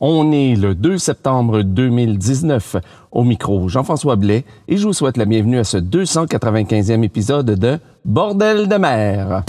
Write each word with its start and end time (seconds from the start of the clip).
On 0.00 0.32
est 0.32 0.56
le 0.56 0.74
2 0.74 0.98
septembre 0.98 1.62
2019 1.62 2.76
au 3.12 3.22
micro 3.22 3.68
Jean-François 3.68 4.16
Blais 4.16 4.44
et 4.66 4.76
je 4.76 4.88
vous 4.88 4.92
souhaite 4.92 5.16
la 5.16 5.24
bienvenue 5.24 5.58
à 5.58 5.62
ce 5.62 5.76
295e 5.76 7.04
épisode 7.04 7.52
de 7.52 7.78
Bordel 8.04 8.66
de 8.66 8.74
mer. 8.74 9.44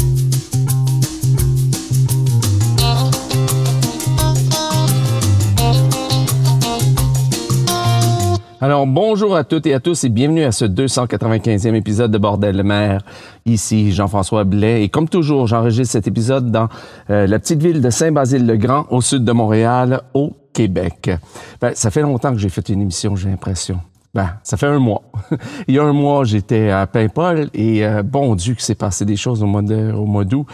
Alors 8.62 8.88
bonjour 8.88 9.36
à 9.36 9.44
toutes 9.44 9.66
et 9.68 9.74
à 9.74 9.82
tous 9.82 10.06
et 10.06 10.10
bienvenue 10.10 10.44
à 10.44 10.54
ce 10.54 10.64
295e 10.64 11.74
épisode 11.76 12.10
de 12.10 12.18
Bordel 12.18 12.56
de 12.56 12.64
mer. 12.64 13.02
Ici 13.46 13.92
Jean-François 13.92 14.46
Blais 14.46 14.82
et 14.84 14.90
comme 14.90 15.10
toujours, 15.10 15.46
j'enregistre 15.46 15.92
cet 15.92 16.08
épisode 16.08 16.52
dans 16.52 16.70
euh, 17.10 17.28
la 17.28 17.38
petite 17.40 17.62
ville 17.62 17.82
de 17.82 17.90
Saint-Basile-le-Grand 17.90 18.86
au 18.92 19.02
sud 19.02 19.26
de 19.26 19.32
Montréal 19.34 20.04
au 20.14 20.32
Québec. 20.54 21.12
Ben, 21.60 21.74
ça 21.76 21.92
fait 21.92 22.02
longtemps 22.02 22.32
que 22.32 22.38
j'ai 22.38 22.48
fait 22.48 22.70
une 22.70 22.82
émission, 22.82 23.18
j'ai 23.18 23.30
l'impression. 23.30 23.82
Ben, 24.14 24.30
ça 24.42 24.56
fait 24.56 24.68
un 24.68 24.80
mois. 24.80 25.02
Il 25.68 25.76
y 25.76 25.80
a 25.80 25.84
un 25.84 25.94
mois, 25.94 26.24
j'étais 26.24 26.70
à 26.70 26.88
Paimpol 26.88 27.50
et 27.54 27.86
euh, 27.86 28.04
bon 28.04 28.36
Dieu, 28.36 28.56
que 28.56 28.62
s'est 28.62 28.76
passé 28.76 29.04
des 29.04 29.18
choses 29.18 29.44
au 29.44 29.48
mois 29.48 29.64
de, 29.64 29.92
au 29.92 30.06
mois 30.06 30.24
d'août. 30.24 30.48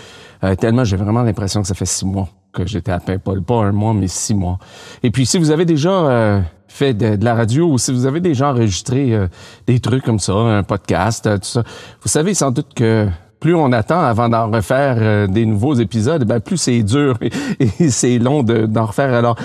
Euh, 0.43 0.55
tellement 0.55 0.83
j'ai 0.83 0.97
vraiment 0.97 1.21
l'impression 1.21 1.61
que 1.61 1.67
ça 1.67 1.75
fait 1.75 1.85
six 1.85 2.05
mois 2.05 2.29
que 2.53 2.65
j'étais 2.65 2.91
à 2.91 2.99
Paimpol. 2.99 3.41
Pas 3.41 3.55
un 3.55 3.71
mois, 3.71 3.93
mais 3.93 4.07
six 4.07 4.33
mois. 4.33 4.59
Et 5.03 5.11
puis, 5.11 5.25
si 5.25 5.37
vous 5.37 5.51
avez 5.51 5.65
déjà 5.65 6.43
fait 6.71 6.93
de, 6.93 7.23
la 7.23 7.35
radio 7.35 7.67
ou 7.67 7.77
si 7.77 7.91
vous 7.91 8.05
avez 8.05 8.21
déjà 8.21 8.51
enregistré 8.51 9.13
euh, 9.13 9.27
des 9.67 9.79
trucs 9.79 10.03
comme 10.03 10.19
ça, 10.19 10.33
un 10.33 10.63
podcast, 10.63 11.27
euh, 11.27 11.37
tout 11.37 11.45
ça, 11.45 11.63
vous 12.01 12.07
savez 12.07 12.33
sans 12.33 12.51
doute 12.51 12.73
que 12.73 13.07
plus 13.41 13.55
on 13.55 13.71
attend 13.71 13.99
avant 13.99 14.29
d'en 14.29 14.51
refaire 14.51 14.97
euh, 14.99 15.25
des 15.25 15.47
nouveaux 15.47 15.73
épisodes, 15.73 16.23
ben 16.25 16.39
plus 16.39 16.57
c'est 16.57 16.83
dur 16.83 17.17
et, 17.59 17.89
c'est 17.89 18.19
long 18.19 18.43
d'en 18.43 18.85
refaire. 18.85 19.13
Alors, 19.15 19.35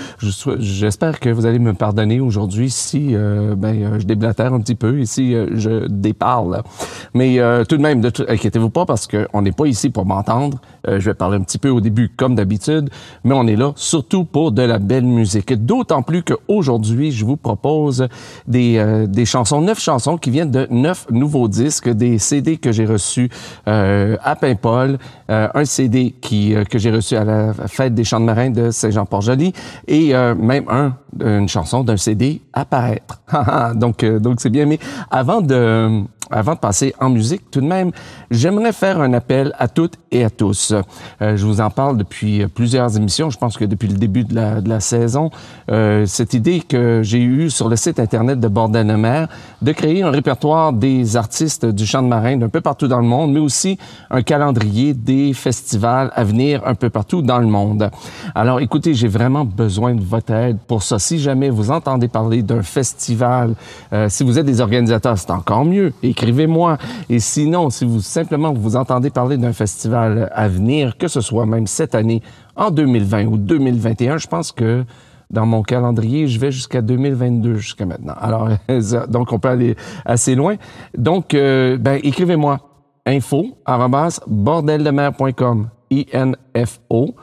j'espère 0.59 1.19
que 1.19 1.29
vous 1.29 1.47
allez 1.47 1.57
me 1.57 1.73
pardonner 1.73 2.19
aujourd'hui 2.19 2.69
si 2.69 3.15
euh, 3.15 3.55
ben, 3.55 3.75
euh, 3.75 3.99
je 3.99 4.05
déblatère 4.05 4.53
un 4.53 4.61
petit 4.61 4.75
peu 4.75 4.99
et 4.99 5.07
si 5.07 5.33
je 5.33 5.87
déparle. 5.87 6.61
Mais 7.15 7.39
tout 7.67 7.77
de 7.77 7.81
même, 7.81 7.99
ne 7.99 8.09
inquiétez-vous 8.27 8.69
pas 8.69 8.85
parce 8.85 9.07
qu'on 9.07 9.41
n'est 9.41 9.51
pas 9.51 9.65
ici 9.65 9.89
pour 9.89 10.05
m'entendre. 10.05 10.59
je 10.87 10.99
vais 10.99 11.15
parler 11.15 11.37
un 11.37 11.41
petit 11.41 11.57
peu 11.57 11.69
au 11.69 11.81
début 11.81 12.09
comme 12.15 12.35
d'habitude, 12.35 12.89
mais 13.23 13.33
on 13.33 13.47
est 13.47 13.55
là 13.55 13.71
surtout 13.75 14.25
pour 14.25 14.51
de 14.51 14.61
la 14.61 14.77
belle 14.77 15.05
musique. 15.05 15.53
D'autant 15.65 16.03
plus 16.03 16.21
qu'aujourd'hui, 16.21 17.11
je 17.11 17.25
vous 17.25 17.37
propose 17.37 18.07
des, 18.47 19.05
des 19.07 19.25
chansons, 19.25 19.61
neuf 19.61 19.79
chansons 19.79 20.17
qui 20.17 20.29
viennent 20.29 20.51
de 20.51 20.67
neuf 20.69 21.07
nouveaux 21.09 21.47
disques, 21.47 21.89
des 21.89 22.19
CD 22.19 22.57
que 22.57 22.71
j'ai 22.71 22.85
reçus. 22.85 23.29
À 24.23 24.35
Paimpol, 24.35 24.97
euh, 25.29 25.47
un 25.53 25.65
CD 25.65 26.15
qui, 26.21 26.55
euh, 26.55 26.63
que 26.63 26.77
j'ai 26.77 26.91
reçu 26.91 27.15
à 27.15 27.23
la 27.23 27.53
fête 27.53 27.93
des 27.93 28.03
chants 28.03 28.19
de 28.19 28.25
marins 28.25 28.49
de 28.49 28.71
Saint-Jean-Port-Joli 28.71 29.53
et 29.87 30.13
même 30.37 30.65
un, 30.69 30.95
une 31.19 31.47
chanson 31.47 31.83
d'un 31.83 31.97
CD 31.97 32.41
apparaître. 32.53 33.21
donc, 33.75 34.03
donc 34.03 34.39
c'est 34.39 34.49
bien. 34.49 34.65
Mais 34.65 34.79
avant 35.09 35.41
de, 35.41 36.03
avant 36.31 36.53
de 36.53 36.59
passer 36.59 36.93
en 36.99 37.09
musique, 37.09 37.49
tout 37.51 37.61
de 37.61 37.67
même, 37.67 37.91
j'aimerais 38.31 38.73
faire 38.73 38.99
un 39.01 39.13
appel 39.13 39.53
à 39.57 39.67
toutes 39.67 39.95
et 40.11 40.23
à 40.23 40.29
tous. 40.29 40.73
Euh, 41.21 41.37
je 41.37 41.45
vous 41.45 41.61
en 41.61 41.69
parle 41.69 41.97
depuis 41.97 42.45
plusieurs 42.47 42.95
émissions, 42.97 43.29
je 43.29 43.37
pense 43.37 43.57
que 43.57 43.65
depuis 43.65 43.87
le 43.87 43.97
début 43.97 44.23
de 44.23 44.35
la, 44.35 44.61
de 44.61 44.69
la 44.69 44.79
saison, 44.79 45.29
euh, 45.69 46.05
cette 46.05 46.33
idée 46.33 46.61
que 46.61 47.01
j'ai 47.03 47.21
eue 47.21 47.49
sur 47.49 47.69
le 47.69 47.75
site 47.75 47.99
Internet 47.99 48.39
de 48.39 48.47
Bordel 48.47 48.87
de 49.61 49.71
créer 49.71 50.03
un 50.03 50.11
répertoire 50.11 50.73
des 50.73 51.15
artistes 51.17 51.65
du 51.65 51.85
chant 51.85 52.01
de 52.01 52.07
marin 52.07 52.37
d'un 52.37 52.49
peu 52.49 52.61
partout 52.61 52.87
dans 52.87 52.99
le 52.99 53.07
monde, 53.07 53.33
mais 53.33 53.39
aussi 53.39 53.77
un 54.09 54.21
calendrier 54.21 54.93
des 54.93 55.33
festivals 55.33 56.11
à 56.15 56.23
venir 56.23 56.61
un 56.65 56.75
peu 56.75 56.89
partout 56.89 57.21
dans 57.21 57.39
le 57.39 57.47
monde. 57.47 57.89
Alors 58.35 58.59
écoutez, 58.59 58.93
j'ai 58.93 59.07
vraiment 59.07 59.45
besoin 59.45 59.95
de 59.95 60.01
votre 60.01 60.31
aide 60.33 60.57
pour 60.67 60.83
ça. 60.83 60.99
Si 60.99 61.19
jamais 61.19 61.49
vous 61.49 61.71
entendez 61.71 62.07
parler 62.07 62.41
d'un 62.43 62.63
festival, 62.63 63.55
euh, 63.93 64.07
si 64.09 64.23
vous 64.23 64.39
êtes 64.39 64.45
des 64.45 64.61
organisateurs, 64.61 65.17
c'est 65.17 65.31
encore 65.31 65.65
mieux. 65.65 65.93
Écrivez-moi. 66.17 66.77
Et 67.09 67.19
sinon, 67.19 67.69
si 67.69 67.85
vous 67.85 68.01
simplement 68.01 68.51
vous 68.53 68.75
entendez 68.75 69.09
parler 69.09 69.37
d'un 69.37 69.53
festival 69.53 70.29
à 70.33 70.47
venir, 70.47 70.97
que 70.97 71.07
ce 71.07 71.21
soit 71.21 71.45
même 71.45 71.67
cette 71.67 71.93
année, 71.95 72.21
en 72.55 72.71
2020 72.71 73.25
ou 73.25 73.37
2021, 73.37 74.17
je 74.17 74.27
pense 74.27 74.51
que 74.51 74.83
dans 75.29 75.45
mon 75.45 75.61
calendrier, 75.61 76.27
je 76.27 76.39
vais 76.39 76.51
jusqu'à 76.51 76.81
2022 76.81 77.55
jusqu'à 77.55 77.85
maintenant. 77.85 78.15
Alors, 78.19 78.49
donc 79.09 79.31
on 79.31 79.39
peut 79.39 79.49
aller 79.49 79.75
assez 80.05 80.35
loin. 80.35 80.55
Donc, 80.97 81.33
euh, 81.33 81.77
ben, 81.77 81.99
écrivez-moi 82.01 82.59
info 83.05 83.57
bordeldemer.com 84.27 85.69
I-N-F-O 85.89 87.15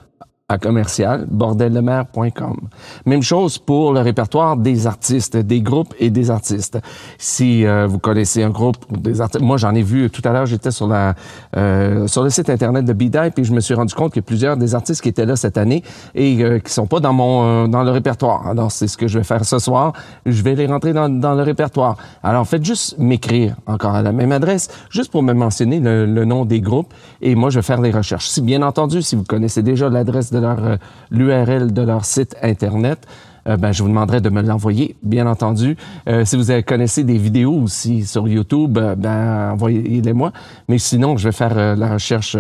à 0.51 0.59
commercial 0.59 1.25
bordeldemer.com. 1.31 2.57
Même 3.07 3.23
chose 3.23 3.57
pour 3.57 3.95
le 3.95 4.01
répertoire 4.01 4.59
des 4.59 4.87
artistes, 4.87 5.39
des 5.39 5.63
groupes 5.63 5.95
et 5.99 6.11
des 6.11 6.31
artistes. 6.31 6.79
Si 7.17 7.65
euh, 7.65 7.87
vous 7.87 7.99
connaissez 7.99 8.43
un 8.43 8.51
groupe 8.51 8.77
ou 8.91 8.99
des 8.99 9.23
artistes, 9.23 9.43
moi 9.43 9.57
j'en 9.57 9.75
ai 9.75 9.81
vu 9.83 10.11
tout 10.11 10.21
à 10.23 10.33
l'heure, 10.33 10.45
j'étais 10.45 10.71
sur 10.71 10.87
la 10.87 11.15
euh, 11.57 12.07
sur 12.09 12.23
le 12.23 12.29
site 12.29 12.51
internet 12.51 12.85
de 12.85 12.93
Bidai 12.93 13.31
puis 13.35 13.45
je 13.45 13.55
me 13.55 13.61
suis 13.61 13.73
rendu 13.73 13.95
compte 13.95 14.15
a 14.19 14.21
plusieurs 14.21 14.59
des 14.59 14.75
artistes 14.75 15.01
qui 15.01 15.09
étaient 15.09 15.25
là 15.25 15.35
cette 15.35 15.57
année 15.57 15.83
et 16.15 16.45
euh, 16.45 16.59
qui 16.59 16.71
sont 16.71 16.87
pas 16.87 17.01
dans 17.01 17.15
mon 17.15 17.67
dans 17.67 17.83
le 17.83 17.91
répertoire. 17.91 18.47
Alors 18.47 18.71
c'est 18.71 18.87
ce 18.87 18.99
que 18.99 19.09
je 19.09 19.17
vais 19.17 19.25
faire 19.25 19.47
ce 19.47 19.59
soir, 19.59 19.95
je 20.27 20.43
vais 20.43 20.55
les 20.55 20.67
rentrer 20.67 20.93
dans, 20.93 21.09
dans 21.09 21.35
le 21.35 21.43
répertoire. 21.43 21.97
Alors 22.23 22.47
faites 22.47 22.67
juste 22.67 22.99
m'écrire 22.99 23.57
encore 23.67 23.95
à 23.95 24.03
la 24.03 24.13
même 24.13 24.31
adresse 24.31 24.69
juste 24.91 25.11
pour 25.11 25.23
me 25.23 25.33
mentionner 25.33 25.81
le, 25.81 26.05
le 26.05 26.25
nom 26.27 26.45
des 26.45 26.61
groupes 26.61 26.93
et 27.23 27.35
moi 27.35 27.49
je 27.49 27.61
vais 27.61 27.63
faire 27.63 27.81
les 27.81 27.93
recherches. 27.93 28.29
Si 28.29 28.43
bien 28.43 28.61
entendu, 28.61 29.01
si 29.01 29.17
vous 29.17 29.25
connaissez 29.25 29.63
déjà 29.63 29.89
l'adresse 29.89 30.34
de 30.35 30.41
leur 30.41 30.65
euh, 30.65 30.77
l'URL 31.11 31.73
de 31.73 31.83
leur 31.83 32.05
site 32.05 32.37
internet. 32.43 33.07
Euh, 33.47 33.57
ben, 33.57 33.73
je 33.73 33.83
vous 33.83 33.89
demanderai 33.89 34.21
de 34.21 34.31
me 34.31 34.43
l'envoyer, 34.43 34.97
bien 35.03 35.27
entendu. 35.27 35.77
Euh, 36.09 36.25
si 36.25 36.37
vous 36.37 36.45
connaissez 36.67 37.05
des 37.05 37.19
vidéos 37.19 37.55
aussi 37.55 38.05
sur 38.05 38.27
YouTube, 38.29 38.79
ben, 38.79 39.53
envoyez-les-moi. 39.53 40.33
Mais 40.69 40.79
sinon, 40.79 41.17
je 41.17 41.29
vais 41.29 41.33
faire 41.33 41.77
la 41.77 41.95
recherche 41.95 42.37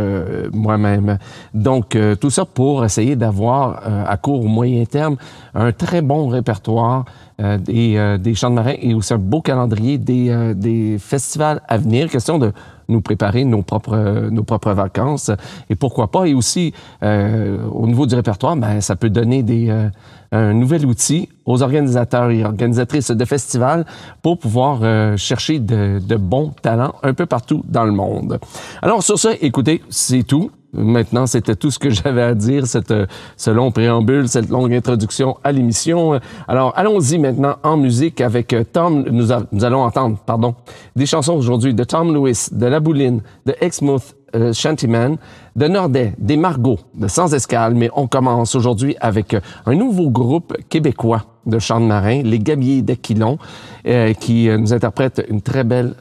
moi-même. 0.53 1.19
Donc, 1.53 1.97
tout 2.20 2.31
ça 2.31 2.44
pour 2.44 2.84
essayer 2.84 3.16
d'avoir, 3.16 3.82
à 4.09 4.16
court 4.16 4.44
ou 4.44 4.48
moyen 4.48 4.84
terme, 4.84 5.16
un 5.54 5.72
très 5.72 6.03
bon 6.03 6.28
répertoire 6.28 7.04
des, 7.38 8.16
des 8.21 8.34
chants 8.34 8.50
de 8.50 8.54
marins 8.54 8.75
et 8.81 8.94
aussi 8.94 9.12
un 9.12 9.19
beau 9.19 9.41
calendrier 9.41 9.98
des, 9.98 10.54
des 10.54 10.97
festivals 10.98 11.60
à 11.69 11.78
venir. 11.78 12.09
Question 12.09 12.38
de 12.38 12.53
nous 12.88 13.00
préparer 13.00 13.44
nos 13.44 13.62
propres, 13.62 14.28
nos 14.31 14.44
propres 14.44 14.72
vacances. 14.72 15.31
Et 15.71 15.75
pourquoi 15.75 16.10
pas, 16.10 16.26
et 16.26 16.34
aussi 16.34 16.72
euh, 17.03 17.59
au 17.72 17.86
niveau 17.86 18.06
du 18.06 18.15
répertoire, 18.15 18.56
ben, 18.56 18.81
ça 18.81 18.97
peut 18.97 19.10
donner 19.10 19.42
des, 19.42 19.71
euh, 19.71 19.88
un 20.34 20.53
nouvel 20.53 20.84
outil 20.84 21.28
aux 21.47 21.62
organisateurs 21.62 22.31
et 22.31 22.45
organisatrices 22.45 23.11
de 23.11 23.25
festivals 23.25 23.87
pour 24.22 24.39
pouvoir 24.39 24.81
euh, 24.83 25.17
chercher 25.17 25.61
de, 25.61 26.17
bons 26.17 26.53
talents 26.61 26.95
un 27.03 27.15
peu 27.15 27.27
partout 27.27 27.62
dans 27.69 27.84
le 27.84 27.93
monde. 27.93 28.39
Alors 28.83 29.03
sur 29.03 29.19
ça, 29.19 29.31
écoutez, 29.41 29.83
c'est 29.91 30.25
tout. 30.25 30.50
Maintenant, 30.72 31.28
c'était 31.28 31.55
tout 31.55 31.71
ce 31.71 31.78
que 31.78 31.91
j'avais 31.99 32.22
à 32.22 32.34
dire, 32.34 32.67
cette, 32.67 32.93
ce 33.37 33.50
long 33.50 33.71
préambule, 33.71 34.28
cette 34.28 34.49
longue 34.49 34.75
introduction 34.75 35.37
à 35.45 35.53
l'émission. 35.53 36.19
Alors, 36.49 36.72
allons-y 36.77 37.19
maintenant 37.19 37.56
en 37.62 37.77
musique 37.77 38.21
avec 38.21 38.56
Tom. 38.72 39.05
Nous, 39.09 39.28
nous 39.53 39.65
allons 39.65 39.83
entendre, 39.83 40.19
pardon, 40.27 40.56
des 40.97 41.06
chansons 41.06 41.34
aujourd'hui 41.34 41.75
de 41.75 41.84
Tom 41.84 42.12
Lewis, 42.12 42.49
de 42.51 42.66
La 42.66 42.81
Bouline, 42.81 43.22
de 43.47 43.55
Exmouth 43.61 44.16
euh, 44.34 44.53
Shantyman, 44.53 45.17
de 45.56 45.69
Nordet, 45.69 46.15
des 46.19 46.37
Margots, 46.37 46.81
de 46.95 47.09
Sans 47.09 47.33
Escale. 47.34 47.75
Mais 47.75 47.91
on 47.95 48.06
commence 48.06 48.55
aujourd'hui 48.55 48.97
avec 49.00 49.37
un 49.67 49.75
nouveau 49.75 50.11
groupe 50.11 50.56
québécois 50.69 51.25
de 51.47 51.59
chants 51.59 51.81
de 51.81 51.87
marin, 51.87 52.22
les 52.22 52.39
Gabiers 52.39 52.83
d'Aquilon, 52.83 53.39
euh, 53.87 54.12
qui 54.15 54.49
nous 54.49 54.72
interprète 54.72 55.25
une 55.28 55.43
très 55.43 55.65
belle 55.65 55.95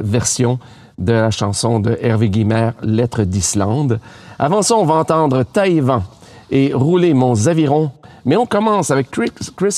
version 0.00 0.58
de 0.98 1.12
la 1.12 1.30
chanson 1.30 1.80
de 1.80 1.96
Hervé 2.00 2.28
Guimard, 2.28 2.74
Lettre 2.82 3.22
d'Islande. 3.22 4.00
Avant 4.38 4.62
ça, 4.62 4.76
on 4.76 4.84
va 4.84 4.94
entendre 4.94 5.44
Taïwan 5.44 6.02
et 6.50 6.72
Rouler 6.72 7.14
mon 7.14 7.34
Zaviron. 7.34 7.90
Mais 8.24 8.36
on 8.36 8.46
commence 8.46 8.90
avec 8.90 9.10
Chris, 9.10 9.30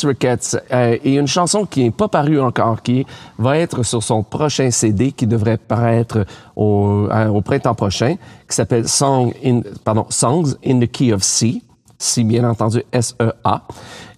Ricketts 0.05 0.57
euh, 0.73 0.97
et 1.03 1.15
une 1.15 1.27
chanson 1.27 1.67
qui 1.67 1.85
n'est 1.85 1.91
pas 1.91 2.09
parue 2.09 2.41
encore, 2.41 2.83
qui 2.83 3.07
va 3.39 3.59
être 3.59 3.83
sur 3.83 4.03
son 4.03 4.23
prochain 4.23 4.71
CD 4.71 5.13
qui 5.13 5.27
devrait 5.27 5.59
paraître 5.59 6.25
au, 6.57 7.09
euh, 7.11 7.29
au 7.29 7.41
printemps 7.43 7.75
prochain, 7.75 8.17
qui 8.49 8.57
s'appelle 8.57 8.89
Song 8.89 9.33
in, 9.45 9.61
pardon, 9.85 10.07
Songs 10.09 10.57
in 10.65 10.81
the 10.81 10.91
Key 10.91 11.13
of 11.13 11.23
C, 11.23 11.63
si 11.99 12.25
bien 12.25 12.49
entendu 12.49 12.83
S-E-A. 12.93 13.63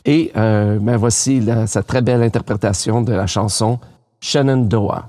Et 0.04 0.32
euh, 0.36 0.78
ben 0.80 0.96
voici 0.96 1.42
sa 1.66 1.82
très 1.82 2.02
belle 2.02 2.22
interprétation 2.22 3.02
de 3.02 3.12
la 3.12 3.26
chanson 3.26 3.78
Shenandoah. 4.20 5.06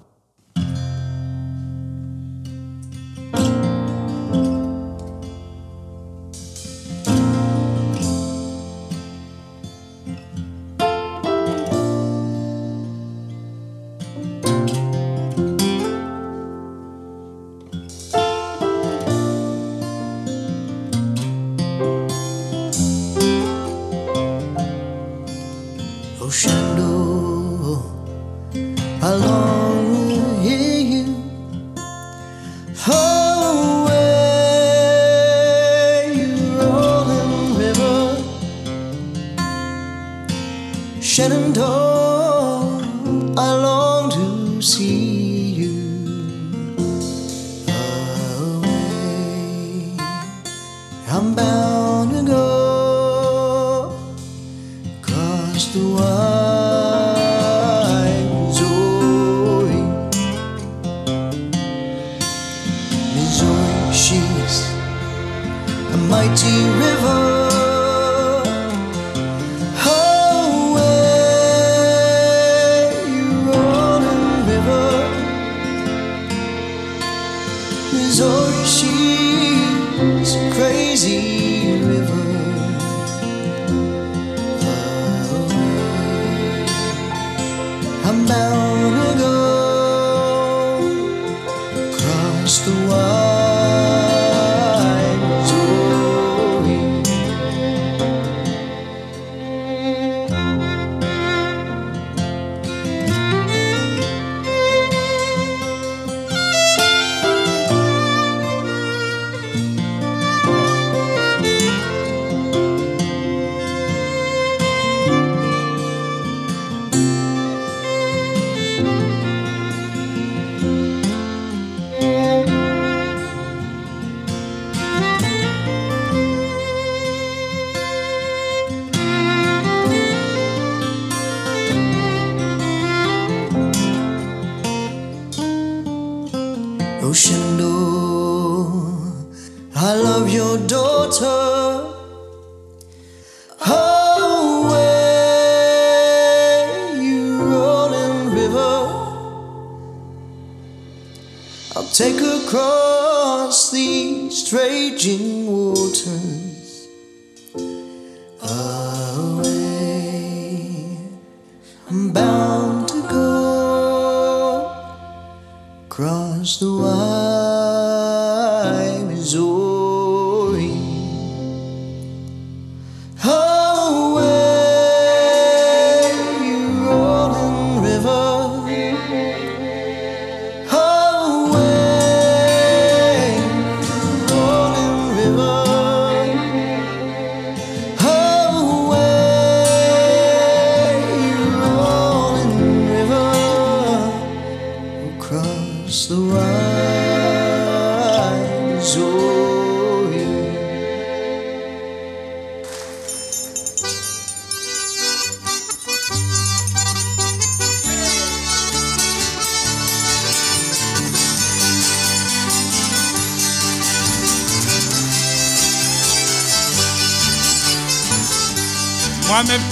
Moi-même 29.04 29.63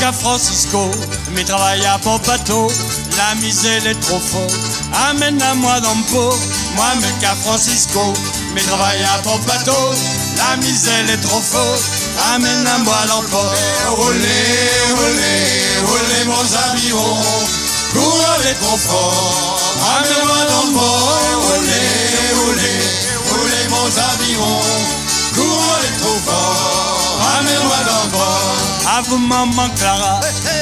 qu'à 0.01 0.11
Francisco, 0.11 0.89
mes 1.35 1.45
travail 1.45 1.85
à 1.85 1.99
bateau, 1.99 2.67
la 3.17 3.35
misère 3.35 3.85
est 3.85 3.99
trop 4.01 4.19
forte. 4.19 4.59
Amène 5.09 5.39
à 5.43 5.53
moi 5.53 5.79
dans 5.79 5.93
le 5.93 6.03
pot, 6.11 6.35
moi-même 6.75 7.19
qu'à 7.19 7.35
Francisco, 7.35 8.01
mes 8.55 8.63
travail 8.63 8.97
à 9.03 9.21
bateau, 9.21 9.93
la 10.37 10.57
misère 10.57 11.07
est 11.07 11.21
trop 11.21 11.39
forte. 11.39 11.83
Amène 12.33 12.65
à 12.65 12.79
moi 12.79 12.97
dans 13.07 13.21
le 13.21 13.27
pot. 13.27 13.51
Roulez, 13.89 14.49
roulez, 14.97 15.45
roulez 15.85 16.25
mon 16.25 16.45
aviron, 16.71 17.17
courez 17.93 18.43
les 18.45 18.55
trop 18.55 18.77
fort. 18.77 19.59
Amène-moi 19.97 20.45
dans 20.49 20.65
le 20.65 20.73
pot. 20.73 20.97
Roulez, 21.45 21.93
roulez, 22.41 22.81
roulez 23.29 23.67
mon 23.69 23.85
aviron, 23.85 24.61
courez 25.35 25.91
trop 25.99 26.19
fort. 26.25 26.70
Amène-moi 27.39 27.77
dans 27.85 28.03
le 28.03 28.09
pot. 28.11 28.87
À 28.87 29.01
vous, 29.01 29.17
maman 29.17 29.69
Clara, 29.77 30.19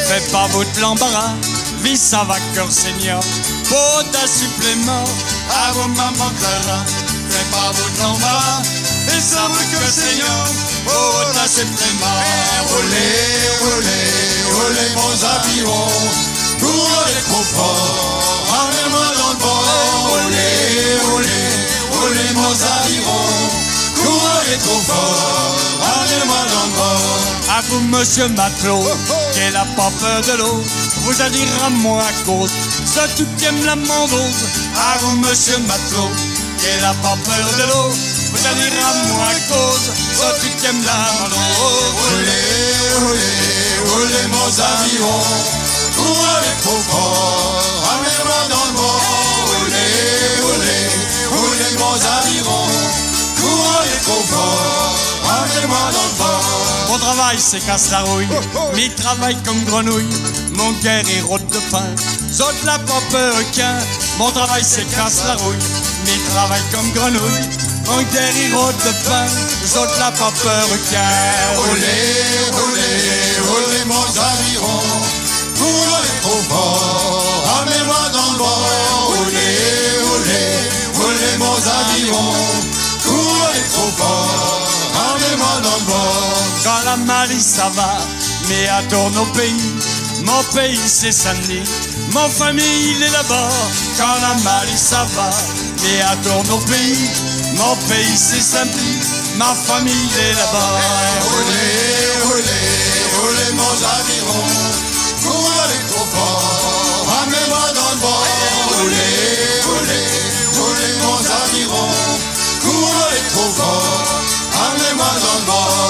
fais 0.07 0.31
pas 0.31 0.47
votre 0.47 0.79
l'embarras. 0.79 1.33
Vie, 1.81 1.97
ça 1.97 2.23
va, 2.23 2.35
cœur 2.53 2.71
seigneur, 2.71 3.21
pour 3.67 4.03
ta 4.11 4.27
supplément. 4.27 5.03
À 5.49 5.71
vous, 5.73 5.87
maman 5.89 6.31
Clara, 6.39 6.83
fais 7.29 7.45
pas 7.51 7.71
votre 7.71 8.01
l'embarras. 8.01 8.61
Vie, 9.07 9.21
ça 9.21 9.47
va, 9.47 9.61
cœur 9.71 9.89
seigneur, 9.89 10.43
pour 10.85 11.31
ta 11.33 11.47
supplément. 11.47 12.19
Roulez, 12.67 13.15
roulez, 13.61 14.09
roulez, 14.57 14.89
mon 14.95 15.13
avirons. 15.35 16.09
Courez 16.59 17.21
trop 17.29 17.43
fort, 17.55 18.21
ramenez-moi 18.51 19.07
dans 19.17 19.29
le 19.29 19.39
bord. 19.39 20.09
Roulez, 20.09 20.99
roulez, 21.09 21.49
roulez, 21.93 22.33
mon 22.35 22.51
avirons. 22.51 23.58
Courez 24.49 24.61
trop 24.61 24.81
fort, 24.81 25.55
ramenez-moi 25.79 26.37
dans 26.49 26.65
le. 26.65 27.51
À 27.51 27.61
vous, 27.69 27.81
monsieur 27.81 28.27
matelot, 28.29 28.81
qui 29.33 29.53
n'a 29.53 29.65
pas 29.77 29.91
peur 30.01 30.21
de 30.21 30.39
l'eau, 30.39 30.63
vous 31.03 31.21
allez 31.21 31.45
à 31.63 31.69
moi 31.69 32.01
à 32.01 32.11
cause, 32.25 32.49
ça 32.83 33.07
tout 33.15 33.27
aime 33.45 33.63
la 33.63 33.75
mandose. 33.75 34.45
À 34.75 34.97
vous, 35.01 35.17
monsieur 35.17 35.59
matelot, 35.67 36.09
qui 36.57 36.81
n'a 36.81 36.95
pas 36.95 37.15
peur 37.25 37.47
de 37.59 37.63
l'eau, 37.69 37.91
vous 38.31 38.47
allez 38.47 38.71
à 38.81 38.93
moi 39.13 39.27
à 39.27 39.39
cause, 39.53 39.91
ça 40.17 40.33
tout 40.41 40.65
aime 40.65 40.83
la 40.83 40.97
mandose. 41.19 41.37
Roulez, 42.09 43.05
roulez, 43.05 43.77
roulez, 43.85 44.27
mon 44.31 44.49
aviron, 44.49 45.21
courez 45.95 46.57
trop 46.63 46.81
fort, 46.89 47.53
ramenez-moi 47.83 48.41
dans 48.49 48.65
le 48.65 48.71
bord. 48.77 49.01
Roulez, 49.45 50.41
roulez, 50.41 50.89
roulez, 51.37 51.71
mon 51.77 51.97
aviron, 52.17 52.65
courant 53.39 53.83
et 53.83 54.05
confort, 54.05 54.95
rangez-moi 55.23 55.85
dans 55.93 56.03
le 56.03 56.15
vent. 56.17 56.25
Oh, 56.25 56.51
oh. 56.51 56.69
euh, 56.69 56.91
mon 56.91 56.97
travail, 56.97 57.37
c'est 57.39 57.65
casse 57.65 57.91
la 57.91 58.01
rouille, 58.01 58.27
mais 58.75 58.89
travaille 58.89 59.37
comme 59.45 59.63
grenouille. 59.65 60.09
Mon 60.51 60.71
guerre 60.83 61.07
est 61.07 61.21
rôde 61.21 61.45
de 61.47 61.59
pain, 61.71 61.89
saute 62.31 62.63
la 62.65 62.79
pompe 62.79 63.17
requin. 63.37 63.75
Mon 64.17 64.31
travail, 64.31 64.63
c'est 64.63 64.89
casse 64.95 65.23
la 65.27 65.35
rouille, 65.35 65.55
mais 66.05 66.17
travaille 66.33 66.63
comme 66.73 66.89
grenouille. 66.91 67.49
Mon 67.85 68.01
guerre 68.01 68.35
est 68.35 68.53
euh, 68.53 68.57
rôde 68.57 68.77
de 68.77 68.93
pain, 69.07 69.25
saute 69.65 69.97
la 69.99 70.11
pompe 70.11 70.33
requin. 70.71 71.09
Roulez, 71.55 72.51
roulez, 72.51 73.39
roulez, 73.47 73.85
mon 73.85 74.03
avirons. 74.03 75.19
Courant 75.57 76.03
est 76.03 76.21
trop 76.21 76.41
fort, 76.49 77.43
ramenez-moi 77.45 78.09
dans 78.13 78.31
le 78.31 78.37
vent. 78.37 78.65
Roulez, 79.07 79.99
roulez, 80.03 80.57
roulez, 80.95 81.37
mon 81.37 81.55
aviron. 81.55 82.48
La 86.89 86.97
Marie 86.97 87.39
ça 87.39 87.69
va, 87.75 87.99
mais 88.47 88.67
à 88.67 88.81
tourne 88.89 89.21
pays. 89.33 89.73
Mon 90.23 90.41
pays 90.55 90.87
c'est 90.87 91.11
samedi, 91.11 91.61
mon 92.13 92.27
famille 92.29 92.95
il 92.95 93.03
est 93.03 93.11
là-bas. 93.11 93.51
Quand 93.97 94.17
la 94.27 94.33
Marie 94.43 94.83
ça 94.91 95.05
va, 95.15 95.29
mais 95.81 96.01
à 96.01 96.15
tourne 96.23 96.65
pays. 96.65 97.09
Mon 97.57 97.75
pays 97.89 98.17
c'est 98.17 98.41
samedi, 98.41 98.93
ma 99.37 99.53
famille 99.67 100.09
est 100.25 100.33
là-bas. 100.33 100.73
Roulez, 101.29 102.09
roulez, 102.25 102.69
roulez 103.19 103.51
mon 103.61 103.75
aviron, 103.97 104.47
pour 105.21 105.45
aller 105.63 105.81
trop 105.91 106.07
fort, 106.15 107.05
amenez-moi 107.21 107.65
dans 107.77 107.91
le 107.93 107.99
bord. 108.05 108.27
Roulez, 108.79 109.61
roulez, 109.67 110.07
roulez 110.57 110.93
mon 111.03 111.19
aviron, 111.43 111.89
pour 112.63 112.89
aller 113.05 113.25
trop 113.33 113.51
fort, 113.59 114.21
amenez-moi 114.65 115.11
dans 115.25 115.39
le 115.39 115.45
bord. 115.45 115.88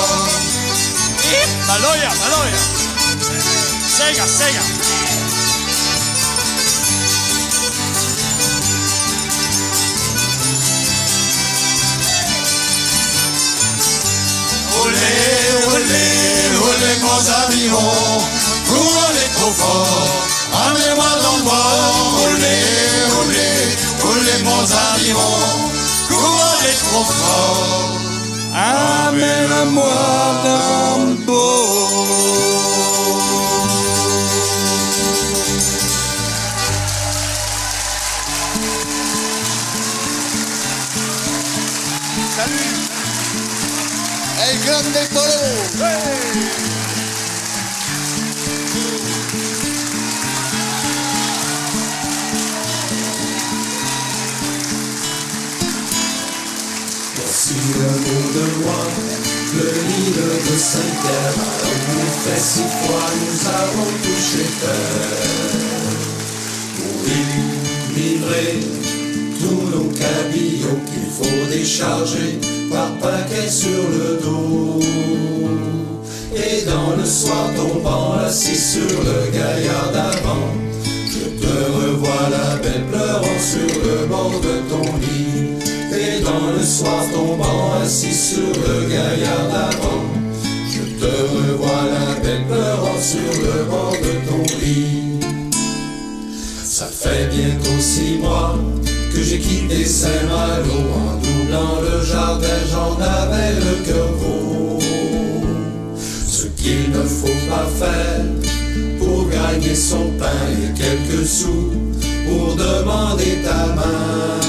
Maloya, 1.69 2.09
Maloya. 2.21 2.57
Sega, 3.95 4.25
Sega. 4.25 4.63
Roulez, 14.73 14.97
roulez, 15.67 16.57
roulez 16.57 16.95
mon 17.03 17.21
aviron, 17.43 18.23
pour 18.65 19.03
aller 19.07 19.29
trop 19.35 19.53
fort, 19.53 20.09
amenez-moi 20.65 21.11
dans 21.21 21.37
le 21.37 21.43
bord. 21.43 22.17
Roulez, 22.17 22.65
roulez, 23.13 23.77
roulez 24.01 24.43
mon 24.43 24.63
aviron, 24.95 25.37
pour 26.07 26.33
aller 26.57 26.73
trop 26.89 27.05
fort. 27.05 28.08
Amène-moi 28.61 29.85
dans 30.43 31.05
le 31.05 31.15
beau. 31.25 31.59
Salut 42.35 42.75
El 44.41 44.59
Grande 44.65 45.07
Toro 45.13 45.49
Voici 45.77 46.78
le 58.61 59.65
l'île 59.87 60.13
de 60.15 60.57
Saint-Pierre, 60.57 61.33
où 61.33 61.99
il 61.99 62.11
fait 62.21 62.39
si 62.39 62.63
froid, 62.83 63.09
nous 63.21 63.39
avons 63.47 63.91
touché 64.03 64.43
terre. 64.61 65.59
Pour 66.75 66.95
livrer 67.95 68.59
tous 69.39 69.63
nos 69.75 69.89
cabillons 69.91 70.79
qu'il 70.89 71.09
faut 71.09 71.45
décharger 71.49 72.39
par 72.71 72.91
paquet 72.97 73.49
sur 73.49 73.69
le 73.69 74.19
dos. 74.21 74.79
Et 76.35 76.65
dans 76.65 76.95
le 76.97 77.05
soir 77.05 77.49
tombant 77.55 78.13
assis 78.25 78.55
sur 78.55 79.03
le 79.03 79.31
gaillard 79.31 79.91
d'avant, 79.91 80.53
je 81.07 81.41
te 81.41 81.71
revois 81.71 82.29
la 82.29 82.55
belle 82.57 82.85
pleurant 82.91 83.39
sur 83.39 83.81
le 83.83 84.05
bord 84.07 84.39
de 84.41 84.69
ton 84.69 84.97
lit. 84.97 85.78
Et 85.91 86.21
dans 86.21 86.51
le 86.55 86.63
soir 86.63 87.03
tombant 87.11 87.73
assis 87.81 88.13
sur 88.13 88.47
le 88.47 88.87
gaillard 88.87 89.47
d'avant, 89.51 90.03
je 90.69 90.83
te 90.99 91.11
revois 91.33 91.83
la 91.91 92.19
belle 92.21 92.45
pleurant 92.45 93.01
sur 93.01 93.19
le 93.19 93.63
bord 93.63 93.93
de 93.93 94.29
ton 94.29 94.43
lit. 94.61 95.19
Ça 96.63 96.85
fait 96.85 97.27
bientôt 97.33 97.79
six 97.79 98.19
mois 98.19 98.55
que 99.11 99.23
j'ai 99.23 99.39
quitté 99.39 99.83
Saint-Malo 99.83 100.79
en 100.93 101.15
doublant 101.17 101.81
le 101.81 102.05
jardin, 102.05 102.59
j'en 102.71 102.95
avais 103.01 103.55
le 103.55 103.83
cœur 103.83 104.07
gros. 104.19 104.79
Ce 106.27 106.45
qu'il 106.45 106.91
ne 106.91 107.01
faut 107.01 107.49
pas 107.49 107.67
faire 107.79 108.25
pour 108.99 109.27
gagner 109.27 109.75
son 109.75 110.11
pain 110.19 110.45
et 110.51 110.79
quelques 110.79 111.27
sous 111.27 111.73
pour 112.27 112.55
demander 112.55 113.41
ta 113.43 113.73
main. 113.73 114.48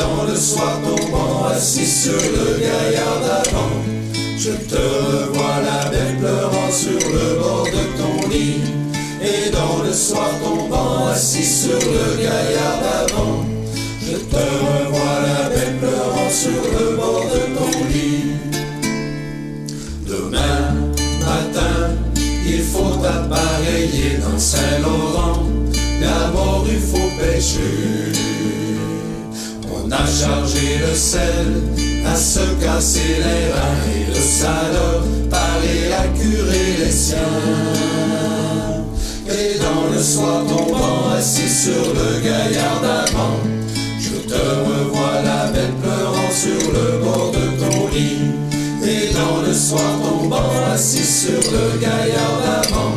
Dans 0.00 0.24
le 0.24 0.34
soir 0.34 0.80
tombant 0.82 1.44
assis 1.54 1.86
sur 1.86 2.12
le 2.12 2.58
gaillard 2.58 3.20
d'avant, 3.20 3.76
je 4.38 4.52
te 4.52 4.76
revois 4.76 5.60
la 5.62 5.90
belle 5.90 6.16
pleurant 6.18 6.70
sur 6.70 6.98
le 6.98 7.38
bord 7.38 7.66
de 7.66 7.84
ton 7.98 8.28
lit. 8.30 8.62
Et 9.22 9.50
dans 9.50 9.84
le 9.84 9.92
soir 9.92 10.30
tombant 10.42 11.08
assis 11.08 11.44
sur 11.44 11.78
le 11.78 12.16
gaillard 12.16 12.78
d'avant, 12.82 13.44
je 14.00 14.16
te 14.16 14.36
revois 14.36 15.18
la 15.28 15.50
belle 15.50 15.76
pleurant 15.76 16.30
sur 16.30 16.62
le 16.74 16.96
bord 16.96 17.26
de 17.34 17.42
ton 17.58 17.84
lit. 17.92 18.32
Demain 20.06 20.76
matin, 21.20 21.92
il 22.46 22.62
faut 22.62 23.04
appareiller 23.04 24.16
dans 24.22 24.38
Saint-Laurent, 24.38 25.42
d'abord 26.00 26.64
il 26.66 26.80
faut 26.80 27.10
pêcher. 27.20 28.19
A 30.00 30.06
chargé 30.06 30.78
le 30.78 30.94
sel 30.94 31.62
à 32.06 32.16
se 32.16 32.40
casser 32.64 33.16
les 33.18 33.52
reins 33.52 33.84
et 33.94 34.06
le 34.08 34.18
salope 34.18 35.28
paraît 35.28 35.92
à 35.92 36.08
curer 36.18 36.76
les 36.82 36.90
siens. 36.90 37.18
Et 39.28 39.58
dans 39.58 39.94
le 39.94 40.02
soir 40.02 40.42
tombant 40.46 41.10
assis 41.14 41.50
sur 41.50 41.84
le 41.92 42.18
gaillard 42.24 42.80
d'avant, 42.80 43.40
je 44.00 44.16
te 44.26 44.40
revois 44.40 45.20
la 45.22 45.50
belle 45.52 45.76
pleurant 45.82 46.32
sur 46.32 46.72
le 46.72 47.04
bord 47.04 47.32
de 47.32 47.60
ton 47.60 47.88
lit. 47.88 48.32
Et 48.82 49.12
dans 49.12 49.46
le 49.46 49.52
soir 49.52 49.92
tombant 50.02 50.50
assis 50.72 51.04
sur 51.04 51.42
le 51.52 51.78
gaillard 51.78 52.40
d'avant, 52.42 52.94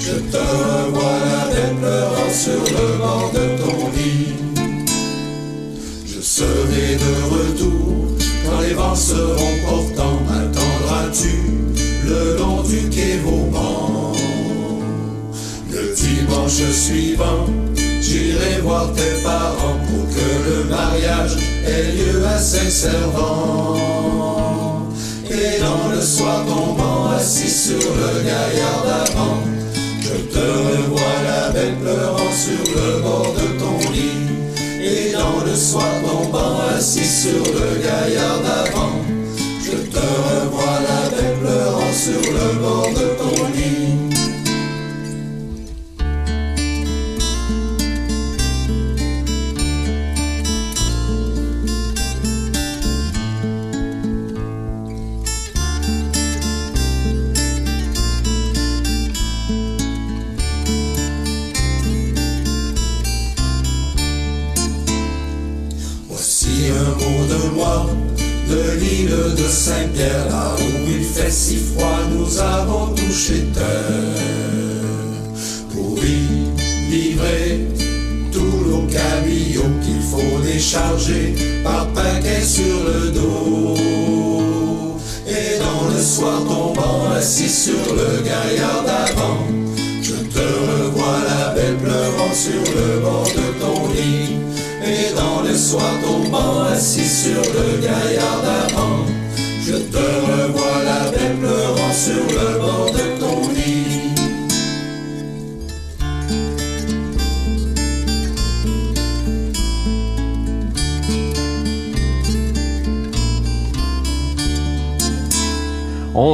je 0.00 0.14
te 0.32 0.38
revois 0.38 1.18
la 1.30 1.54
belle 1.54 1.76
pleurant 1.76 2.32
sur 2.32 2.64
le 2.76 2.98
bord 2.98 3.30
de 3.32 3.51
serai 6.42 6.96
de 6.96 7.12
retour 7.34 8.16
quand 8.44 8.60
les 8.60 8.74
vents 8.74 8.94
seront 8.94 9.56
portants. 9.66 10.22
Attendras-tu 10.28 11.34
le 12.06 12.36
long 12.38 12.62
du 12.62 12.88
quai 12.90 13.18
Vauban? 13.24 14.12
Le 15.70 15.94
dimanche 15.94 16.62
suivant, 16.72 17.46
j'irai 18.00 18.60
voir 18.62 18.92
tes 18.92 19.22
parents 19.22 19.78
pour 19.86 20.04
que 20.14 20.28
le 20.48 20.58
mariage 20.68 21.36
ait 21.66 21.92
lieu 21.92 22.18
à 22.26 22.38
Saint-Servant. 22.38 23.76
Et 25.30 25.60
dans 25.60 25.88
le 25.94 26.00
soir 26.00 26.44
tombant 26.46 27.10
assis 27.16 27.50
sur 27.50 27.78
le 27.78 28.22
gaillard 28.22 28.82
d'avant, 28.84 29.38
je 30.00 30.16
te 30.34 30.44
revois 30.68 31.18
la 31.24 31.50
belle 31.52 31.76
pleurant 31.76 32.32
sur 32.32 32.62
le 32.74 33.00
bord 33.02 33.32
de. 33.34 33.61
Et 34.94 35.10
dans 35.12 35.42
le 35.42 35.56
soir 35.56 35.88
tombant 36.04 36.58
assis 36.76 37.04
sur 37.04 37.38
le 37.38 37.80
gaillard 37.82 38.40
d'avant, 38.42 38.96
je 39.64 39.78
te 39.90 39.96
revois 39.98 40.80
la 40.86 41.08
belle 41.08 41.38
pleurant 41.40 41.92
sur 41.94 42.20
le 42.20 42.60
bord 42.60 42.90
de 42.90 43.06
ton 43.16 43.51
Saint-Pierre, 69.64 70.26
là 70.28 70.56
où 70.58 70.88
il 70.90 71.04
fait 71.04 71.30
si 71.30 71.56
froid, 71.56 72.00
nous 72.10 72.36
avons 72.40 72.88
touché 72.96 73.44
terre. 73.54 73.62
Pour 75.72 75.96
y 76.02 76.90
livrer 76.90 77.68
tous 78.32 78.68
nos 78.68 78.88
cabillons 78.88 79.70
qu'il 79.80 80.02
faut 80.02 80.42
décharger 80.42 81.36
par 81.62 81.86
paquet 81.92 82.42
sur 82.42 82.76
le 82.88 83.12
dos. 83.12 83.76
Et 85.28 85.60
dans 85.60 85.94
le 85.94 86.02
soir 86.02 86.42
tombant 86.42 87.12
assis 87.16 87.48
sur 87.48 87.94
le 87.94 88.20
gaillard 88.24 88.82
d'avant, 88.84 89.46
je 90.02 90.16
te 90.34 90.40
revois 90.40 91.20
la 91.24 91.54
belle 91.54 91.76
pleurant 91.76 92.34
sur 92.34 92.64
le 92.74 92.98
bord 93.00 93.28
de 93.28 93.60
ton 93.60 93.92
lit. 93.92 94.38
Et 94.84 95.14
dans 95.14 95.48
le 95.48 95.56
soir 95.56 95.92
tombant 96.04 96.62
assis 96.62 97.06
sur 97.06 97.40
le 97.40 97.80
gaillard 97.80 98.42
d'avant, 98.42 98.61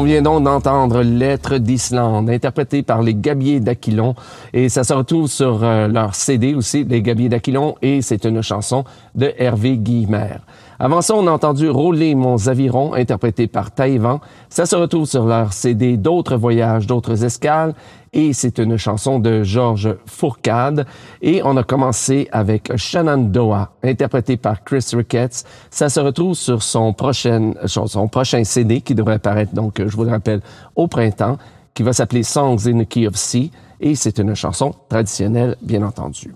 vient 0.09 0.23
donc 0.23 0.43
d'entendre 0.43 1.03
Lettres 1.03 1.59
d'Islande, 1.59 2.31
interprété 2.31 2.83
par 2.83 3.03
les 3.03 3.15
Gabiers 3.15 3.61
d'Aquilon, 3.61 4.15
et 4.55 4.71
ça 4.71 4.83
se 4.83 4.95
retrouve 4.95 5.29
sur 5.29 5.63
euh, 5.63 5.87
leur 5.87 6.15
CD 6.15 6.55
aussi, 6.55 6.85
les 6.85 7.03
Gabiers 7.03 7.29
d'Aquilon, 7.29 7.75
et 7.83 8.01
c'est 8.01 8.25
une 8.25 8.41
chanson 8.41 8.85
de 9.15 9.31
Hervé 9.37 9.77
Guillemère. 9.77 10.41
Avant 10.81 11.03
ça, 11.03 11.17
on 11.17 11.27
a 11.27 11.33
entendu 11.33 11.69
Rouler 11.69 12.15
mon 12.15 12.37
aviron, 12.47 12.95
interprété 12.95 13.49
par 13.49 13.73
Taïwan. 13.73 14.21
Ça 14.49 14.65
se 14.65 14.77
retrouve 14.77 15.07
sur 15.07 15.27
leur 15.27 15.53
CD 15.53 15.97
D'autres 15.97 16.37
voyages, 16.37 16.87
d'autres 16.87 17.25
escales, 17.25 17.75
et 18.13 18.33
c'est 18.33 18.59
une 18.59 18.77
chanson 18.77 19.19
de 19.19 19.43
Georges 19.43 19.97
Fourcade. 20.07 20.87
Et 21.21 21.43
on 21.45 21.57
a 21.57 21.65
commencé 21.65 22.29
avec 22.31 22.71
Shenandoah, 22.77 23.73
interprété 23.83 24.37
par 24.37 24.63
Chris 24.63 24.87
Ricketts. 24.93 25.45
Ça 25.69 25.89
se 25.89 25.99
retrouve 25.99 26.35
sur 26.35 26.63
son 26.63 26.93
prochain, 26.93 27.55
son 27.67 28.07
prochain 28.07 28.45
CD 28.45 28.81
qui 28.81 28.95
devrait 28.95 29.15
apparaître, 29.15 29.53
donc, 29.53 29.83
je 29.85 29.97
vous 29.97 30.05
le 30.05 30.11
rappelle, 30.11 30.43
au 30.77 30.87
printemps, 30.87 31.39
qui 31.75 31.83
va 31.83 31.93
s'appeler 31.93 32.23
Songs 32.23 32.69
in 32.69 32.85
the 32.85 32.89
Key 32.89 33.09
of 33.09 33.17
C. 33.17 33.51
Et 33.81 33.97
c'est 33.97 34.19
une 34.19 34.35
chanson 34.37 34.73
traditionnelle, 34.89 35.57
bien 35.61 35.83
entendu. 35.83 36.35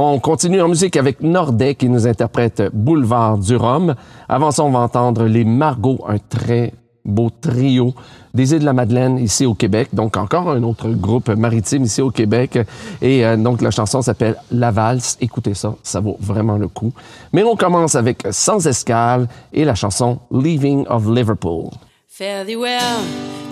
On 0.00 0.20
continue 0.20 0.62
en 0.62 0.68
musique 0.68 0.96
avec 0.96 1.22
Nordet 1.22 1.74
qui 1.74 1.88
nous 1.88 2.06
interprète 2.06 2.62
Boulevard 2.72 3.36
du 3.36 3.56
Rhum. 3.56 3.96
Avant 4.28 4.52
ça, 4.52 4.62
on 4.62 4.70
va 4.70 4.78
entendre 4.78 5.24
les 5.24 5.44
Margots, 5.44 6.04
un 6.06 6.18
très 6.18 6.72
beau 7.04 7.30
trio 7.30 7.92
des 8.32 8.52
îles 8.52 8.60
de 8.60 8.64
la 8.64 8.74
Madeleine 8.74 9.18
ici 9.18 9.44
au 9.44 9.54
Québec. 9.54 9.88
Donc 9.92 10.16
encore 10.16 10.50
un 10.50 10.62
autre 10.62 10.88
groupe 10.90 11.30
maritime 11.30 11.82
ici 11.82 12.00
au 12.00 12.12
Québec. 12.12 12.60
Et 13.02 13.26
euh, 13.26 13.36
donc 13.36 13.60
la 13.60 13.72
chanson 13.72 14.00
s'appelle 14.00 14.36
La 14.52 14.70
Valse. 14.70 15.18
Écoutez 15.20 15.54
ça, 15.54 15.74
ça 15.82 15.98
vaut 15.98 16.16
vraiment 16.20 16.58
le 16.58 16.68
coup. 16.68 16.92
Mais 17.32 17.42
on 17.42 17.56
commence 17.56 17.96
avec 17.96 18.22
Sans 18.30 18.64
escale 18.68 19.26
et 19.52 19.64
la 19.64 19.74
chanson 19.74 20.20
Leaving 20.30 20.86
of 20.86 21.08
Liverpool. 21.08 21.70
Fare 22.06 22.44
thee 22.44 22.54
well 22.54 23.02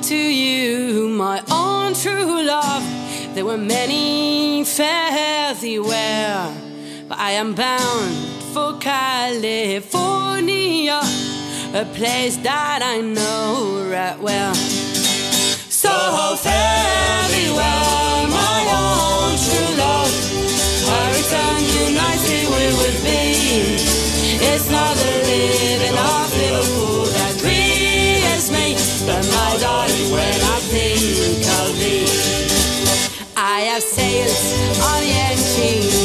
to 0.00 0.14
you, 0.14 1.08
my 1.08 1.40
own 1.50 1.92
true 1.92 2.46
love. 2.46 3.05
There 3.36 3.44
were 3.44 3.58
many 3.58 4.64
fare 4.64 5.52
thee 5.60 5.78
well, 5.78 6.54
but 7.06 7.18
I 7.18 7.32
am 7.32 7.52
bound 7.54 8.16
for 8.54 8.78
California, 8.78 9.90
a 11.74 11.84
place 11.92 12.38
that 12.38 12.80
I 12.82 13.02
know 13.02 13.90
right 13.92 14.18
well. 14.18 14.54
So 14.54 15.90
fare 16.40 17.28
thee 17.28 17.50
well, 17.52 18.26
my 18.26 18.60
own 18.80 19.36
true 19.44 19.72
love. 19.84 20.16
I 20.88 21.12
return 21.12 21.60
united 21.92 22.48
we 22.56 22.72
would 22.80 22.98
be. 23.04 23.36
It's 24.48 24.70
not 24.70 24.96
the 24.96 25.12
living 25.28 25.92
of 25.92 26.32
Liverpool 26.40 27.04
that 27.12 27.36
grieves 27.42 28.48
me, 28.50 28.76
but 29.04 29.22
my 29.28 29.58
darling, 29.60 30.10
when 30.10 30.45
I 33.78 35.02
have 35.04 35.95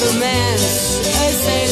romance. 0.00 1.00
I 1.06 1.30
say 1.30 1.67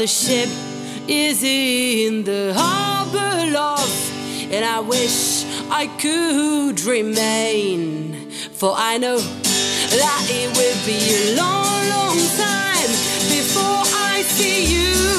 the 0.00 0.06
ship 0.06 0.48
is 1.08 1.42
in 1.42 2.24
the 2.24 2.54
harbor, 2.56 3.52
love, 3.52 4.50
and 4.50 4.64
I 4.64 4.80
wish 4.80 5.44
I 5.68 5.88
could 6.00 6.80
remain, 6.86 8.30
for 8.30 8.72
I 8.74 8.96
know 8.96 9.18
that 9.18 10.26
it 10.30 10.48
will 10.56 10.80
be 10.86 11.00
a 11.20 11.36
long, 11.36 11.88
long 11.90 12.16
time 12.38 12.90
before 13.28 13.82
I 14.08 14.22
see 14.24 14.72
you 14.72 15.09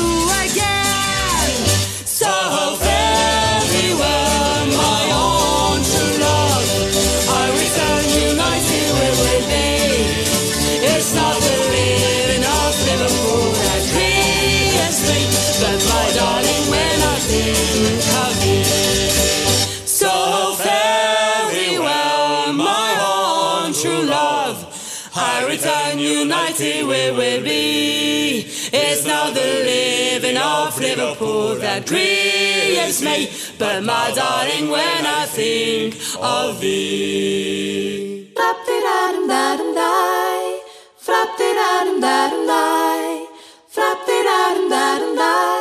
It's 28.74 29.06
not 29.06 29.34
the 29.34 29.42
living 29.42 30.38
of 30.38 30.80
Liverpool 30.80 31.56
that 31.56 31.86
grieves 31.86 33.04
me, 33.04 33.30
but 33.60 33.84
my 33.84 34.14
darling, 34.16 34.72
when 34.72 35.06
I 35.06 35.26
think 35.26 35.96
of 36.22 36.62
thee. 36.62 38.32
Flap-de-da-dum-da-dum-die. 38.34 40.60
Flap-de-da-dum-da-dum-die. 40.98 43.26
Flap-de-da-dum-da-dum-die. 43.68 43.76
Dum-da-dum-da-dum-da-dum-die. 43.76 45.61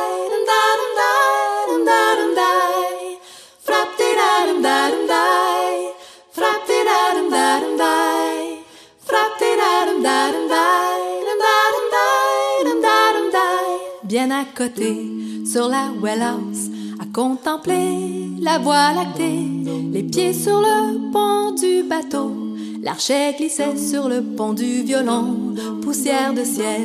À 14.29 14.45
côté, 14.55 15.09
sur 15.51 15.67
la 15.67 15.89
well 15.99 16.21
house, 16.21 16.69
à 16.99 17.05
contempler 17.11 18.29
la 18.39 18.59
voie 18.59 18.93
lactée, 18.93 19.47
les 19.91 20.03
pieds 20.03 20.31
sur 20.31 20.61
le 20.61 21.11
pont 21.11 21.55
du 21.55 21.81
bateau. 21.81 22.31
L'archet 22.83 23.33
glissait 23.35 23.75
sur 23.75 24.07
le 24.07 24.21
pont 24.21 24.53
du 24.53 24.83
violon, 24.83 25.55
poussière 25.81 26.35
de 26.35 26.43
ciel, 26.43 26.83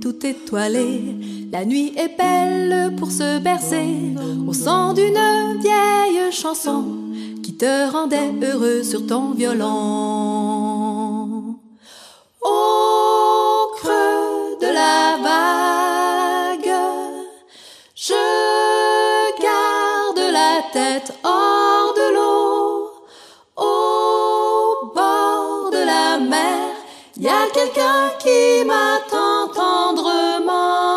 tout 0.00 0.24
étoilé. 0.24 1.48
La 1.50 1.64
nuit 1.64 1.92
est 1.96 2.16
belle 2.16 2.94
pour 2.94 3.10
se 3.10 3.40
bercer 3.40 4.14
au 4.46 4.52
son 4.52 4.92
d'une 4.92 5.58
vieille 5.60 6.30
chanson 6.30 6.84
qui 7.42 7.56
te 7.56 7.90
rendait 7.90 8.32
heureux 8.42 8.84
sur 8.84 9.04
ton 9.08 9.32
violon. 9.32 9.66
Au 12.42 12.85
m'attend 28.66 29.48
tendrement. 29.54 30.96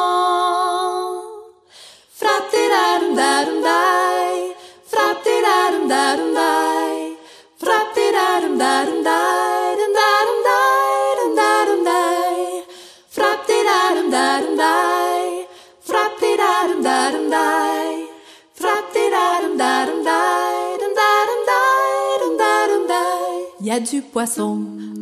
Dai. 3.64 4.56
Frappe-ti-darum, 4.92 5.88
darum, 5.88 6.34
dai. 6.34 7.18
Frappe-ti-darum, 7.62 8.58
darum, 8.58 9.04
dai. 9.04 9.76
Dum, 9.80 9.92
darum, 10.00 10.40
dai, 10.48 11.16
dum, 11.20 11.32
darum, 11.40 11.82
dai. 11.90 12.64
Frappe-ti-darum, 13.16 14.08
darum, 14.16 14.56
dai. 14.58 15.48
Frappe-ti-darum, 15.90 16.82
darum, 16.88 17.30
dai. 17.30 18.08
Frappe-ti-darum, 18.62 19.58
darum, 19.58 20.04
dai. 20.04 20.78
Dum, 20.82 20.94
darum, 21.02 21.42
dai, 21.52 22.18
dum, 22.22 22.34
darum, 22.44 22.84
dai. 22.88 23.36
Y 23.62 23.70
a 23.72 23.80
du 23.80 24.02
poisson 24.02 24.56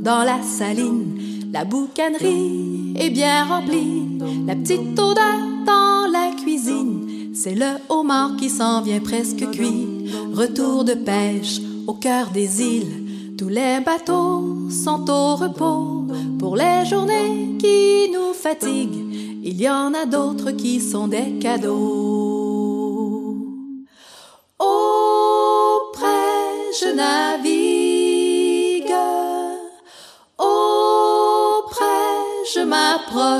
dans 0.03 0.23
la 0.23 0.41
saline. 0.43 1.26
La 1.57 1.65
boucanerie 1.65 2.93
est 2.95 3.09
bien 3.09 3.43
remplie. 3.45 4.19
La 4.45 4.55
petite 4.55 4.99
odeur 4.99 5.39
dans 5.65 6.05
la 6.11 6.29
cuisine. 6.39 7.31
C'est 7.33 7.55
le 7.55 7.79
homard 7.89 8.35
qui 8.37 8.47
s'en 8.47 8.83
vient 8.83 8.99
presque 8.99 9.43
cuit. 9.49 10.05
Retour 10.33 10.83
de 10.83 10.93
pêche 10.93 11.59
au 11.87 11.93
cœur 11.93 12.29
des 12.29 12.61
îles. 12.61 13.35
Tous 13.39 13.49
les 13.49 13.79
bateaux 13.83 14.69
sont 14.69 15.09
au 15.09 15.35
repos 15.35 16.05
pour 16.37 16.55
les 16.55 16.85
journées 16.87 17.57
qui 17.57 18.11
nous 18.13 18.33
fatiguent. 18.33 19.41
Il 19.43 19.59
y 19.59 19.67
en 19.67 19.95
a 19.95 20.05
d'autres 20.05 20.51
qui 20.51 20.79
sont 20.79 21.07
des 21.07 21.39
cadeaux. 21.41 22.36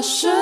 是。 0.01 0.36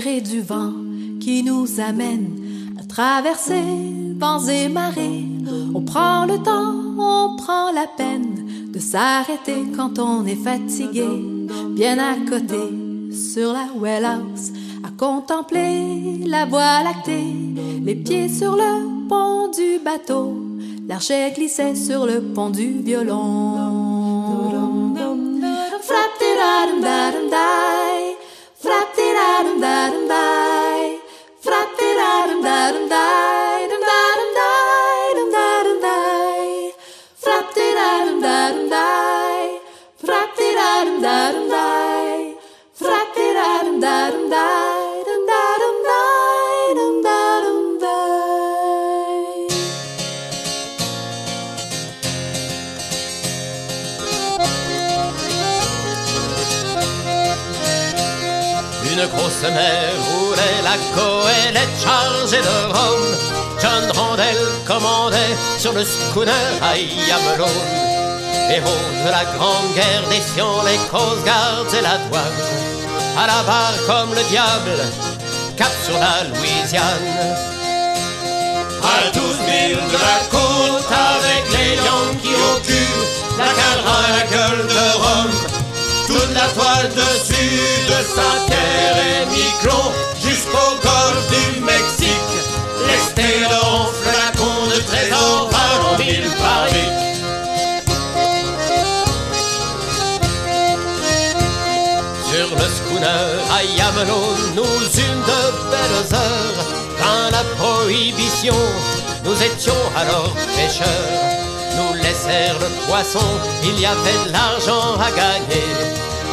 Du 0.00 0.40
vent 0.40 0.72
qui 1.20 1.42
nous 1.42 1.78
amène 1.78 2.30
à 2.80 2.84
traverser 2.84 3.62
vents 4.18 4.46
et 4.46 4.68
marées, 4.68 5.24
on 5.74 5.82
prend 5.82 6.24
le 6.24 6.38
temps, 6.38 6.74
on 6.98 7.36
prend 7.36 7.70
la 7.70 7.86
peine 7.86 8.70
de 8.72 8.78
s'arrêter 8.78 9.62
quand 9.76 9.98
on 9.98 10.24
est 10.24 10.42
fatigué, 10.42 11.06
bien 11.72 11.98
à 11.98 12.14
côté 12.28 12.56
sur 13.12 13.52
la 13.52 13.66
well 13.78 14.06
house, 14.06 14.52
à 14.82 14.88
contempler 14.96 16.24
la 16.26 16.46
voie 16.46 16.82
lactée, 16.82 17.34
les 17.82 17.94
pieds 17.94 18.30
sur 18.30 18.56
le 18.56 19.06
pont 19.06 19.50
du 19.50 19.84
bateau, 19.84 20.34
l'archet 20.88 21.30
glissait 21.32 21.74
sur 21.74 22.06
le 22.06 22.22
pont 22.22 22.48
du 22.48 22.80
violon. 22.80 23.69
Le 65.80 65.86
schooner 65.86 66.46
à 66.60 66.76
Yamelon. 66.76 67.56
Héros 68.50 68.84
de 69.04 69.10
la 69.10 69.24
grande 69.36 69.72
guerre 69.74 70.06
des 70.10 70.20
Sions, 70.20 70.62
les 70.66 70.76
Coast 70.90 71.24
Guards 71.24 71.72
et 71.78 71.82
la 71.82 71.96
douane. 72.04 72.40
À 73.16 73.26
la 73.26 73.42
barre 73.48 73.78
comme 73.86 74.14
le 74.14 74.22
diable, 74.28 74.76
cap 75.56 75.72
sur 75.84 75.98
la 75.98 76.24
Louisiane. 76.28 77.08
À 78.82 79.10
12 79.10 79.22
milles 79.48 79.84
de 79.94 80.00
la 80.08 80.20
côte 80.34 80.92
avec 81.12 81.44
les 81.54 81.76
Yankees 81.86 82.40
au 82.48 82.60
cul, 82.60 82.92
la 83.38 83.50
cadre 83.60 83.88
à 83.96 84.10
la 84.16 84.24
gueule 84.32 84.66
de 84.66 84.86
Rome. 85.02 85.36
Toute 86.06 86.34
la 86.34 86.48
toile 86.56 86.90
dessus 87.00 87.86
de 87.88 87.98
Saint-Pierre 88.16 88.98
et 89.08 89.26
Miquelon 89.32 89.92
jusqu'au 90.22 90.70
golfe 90.82 91.26
du 91.30 91.60
Mexique. 91.60 92.36
Lesté 92.86 93.46
flacon 94.02 94.66
de 94.74 94.80
trésor 94.82 95.49
à 103.02 103.64
Yamelon, 103.64 104.36
nous 104.54 104.62
eûmes 104.62 105.22
de 105.26 105.70
belles 105.70 106.14
heures. 106.14 106.64
Dans 106.98 107.30
la 107.30 107.44
prohibition, 107.56 108.54
nous 109.24 109.42
étions 109.42 109.72
alors 109.96 110.34
pêcheurs. 110.56 110.86
Nous 111.76 111.94
laissèrent 112.02 112.58
le 112.60 112.68
poisson, 112.86 113.24
il 113.64 113.80
y 113.80 113.86
avait 113.86 114.26
de 114.26 114.32
l'argent 114.32 114.98
à 115.00 115.10
gagner. 115.10 115.66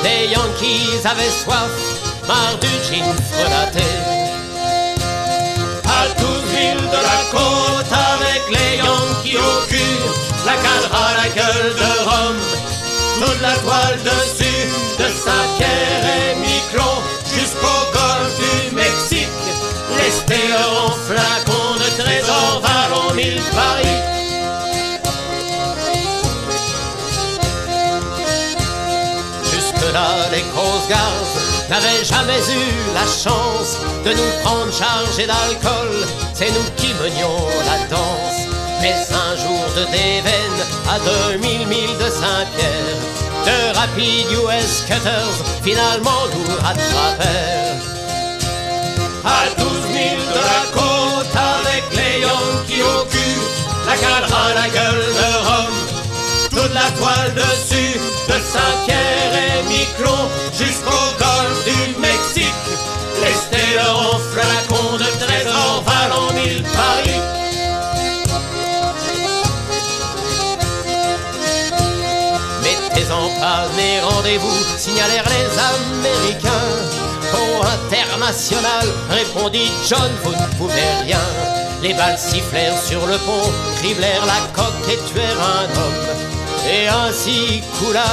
Les 0.04 0.28
Yankees 0.32 1.06
avaient 1.06 1.32
soif, 1.44 1.70
marre 2.28 2.58
du 2.60 2.68
gin 2.68 3.06
frelaté. 3.32 3.88
À 5.86 6.08
douze 6.20 6.52
milles 6.54 6.90
de 6.90 7.02
la 7.12 7.22
côte 7.32 7.94
avec 8.14 8.44
les 8.52 8.78
Yankees 8.78 9.38
au 9.38 9.68
cul, 9.68 10.00
la 10.46 10.54
cadre 10.54 10.94
à 10.94 11.24
la 11.24 11.30
gueule 11.30 11.76
de 11.76 12.10
Rome, 12.10 12.42
toute 13.20 13.42
la 13.42 13.56
toile 13.58 14.00
dessus 14.04 14.70
de 15.00 15.06
Saint-Pierre 15.06 16.04
et 16.06 16.36
Miquelon 16.40 17.02
jusqu'au 17.34 17.80
golfe 17.92 18.38
du 18.38 18.76
Mexique. 18.76 19.28
Lesté 19.98 20.36
en 20.54 20.92
flacon 20.92 21.76
de 21.76 22.02
trésor, 22.02 22.62
vallon 22.62 23.14
mille 23.16 23.42
Paris. 23.56 23.98
Jusque-là, 29.52 30.10
les 30.32 30.42
Coast 30.54 30.88
Guards 30.88 31.34
n'avaient 31.70 32.04
jamais 32.04 32.40
eu 32.40 32.94
la 32.94 33.06
chance 33.06 33.78
de 34.06 34.12
nous 34.12 34.44
prendre 34.44 34.72
chargés 34.72 35.26
d'alcool. 35.26 36.06
C'est 36.34 36.52
nous 36.52 36.70
qui 36.78 36.94
menions 37.02 37.48
la 37.66 37.88
danse. 37.88 38.47
Mais 38.82 38.94
un 38.94 39.36
jour 39.36 39.66
de 39.76 39.84
Déven 39.92 40.56
à 40.90 41.00
2000 41.38 41.68
milles 41.68 41.98
de 41.98 42.10
Saint-Pierre, 42.10 43.00
de 43.46 43.78
rapides 43.78 44.32
US 44.32 44.84
Cutters 44.88 45.38
finalement 45.64 46.22
nous 46.34 46.56
rattrapèrent. 46.56 47.82
À 49.26 49.50
12 49.58 49.68
milles 49.96 50.28
de 50.38 50.44
la 50.52 50.64
côte 50.78 51.36
avec 51.36 51.84
les 51.92 52.22
Yankees 52.22 52.84
au 52.84 53.06
cul, 53.06 53.40
la 53.88 53.96
cadre 53.98 54.36
à 54.36 54.54
la 54.54 54.70
gueule 54.70 55.08
de 55.22 55.30
Rome, 55.48 55.80
toute 56.52 56.74
la 56.74 56.90
toile 56.98 57.34
dessus 57.36 58.00
de 58.30 58.34
Saint-Pierre 58.34 59.34
et 59.34 59.64
Miquelon 59.70 60.30
jusqu'au 60.54 60.97
rendez-vous, 74.28 74.78
signalèrent 74.78 75.30
les 75.30 76.06
Américains. 76.06 76.50
Oh, 77.34 77.64
international, 77.64 78.88
répondit 79.10 79.72
John, 79.88 80.12
vous 80.24 80.32
ne 80.32 80.48
pouvez 80.58 80.90
rien. 81.04 81.22
Les 81.82 81.94
balles 81.94 82.18
sifflèrent 82.18 82.82
sur 82.82 83.06
le 83.06 83.18
pont, 83.20 83.52
criblèrent 83.78 84.26
la 84.26 84.42
coque 84.54 84.90
et 84.92 84.98
tuèrent 85.12 85.42
un 85.42 85.66
homme. 85.80 86.18
Et 86.70 86.88
ainsi 86.88 87.62
coula 87.80 88.06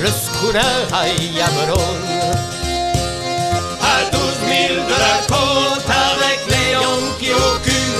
le 0.00 0.08
schooner 0.08 0.60
à 0.92 1.08
Yamelon. 1.08 1.94
À 3.80 4.10
douze 4.10 4.42
milles 4.48 4.82
de 4.84 4.98
la 5.06 5.16
côte, 5.26 5.88
avec 5.88 6.40
les 6.48 6.72
Yankees 6.72 7.34
au 7.34 7.58
cul, 7.60 7.92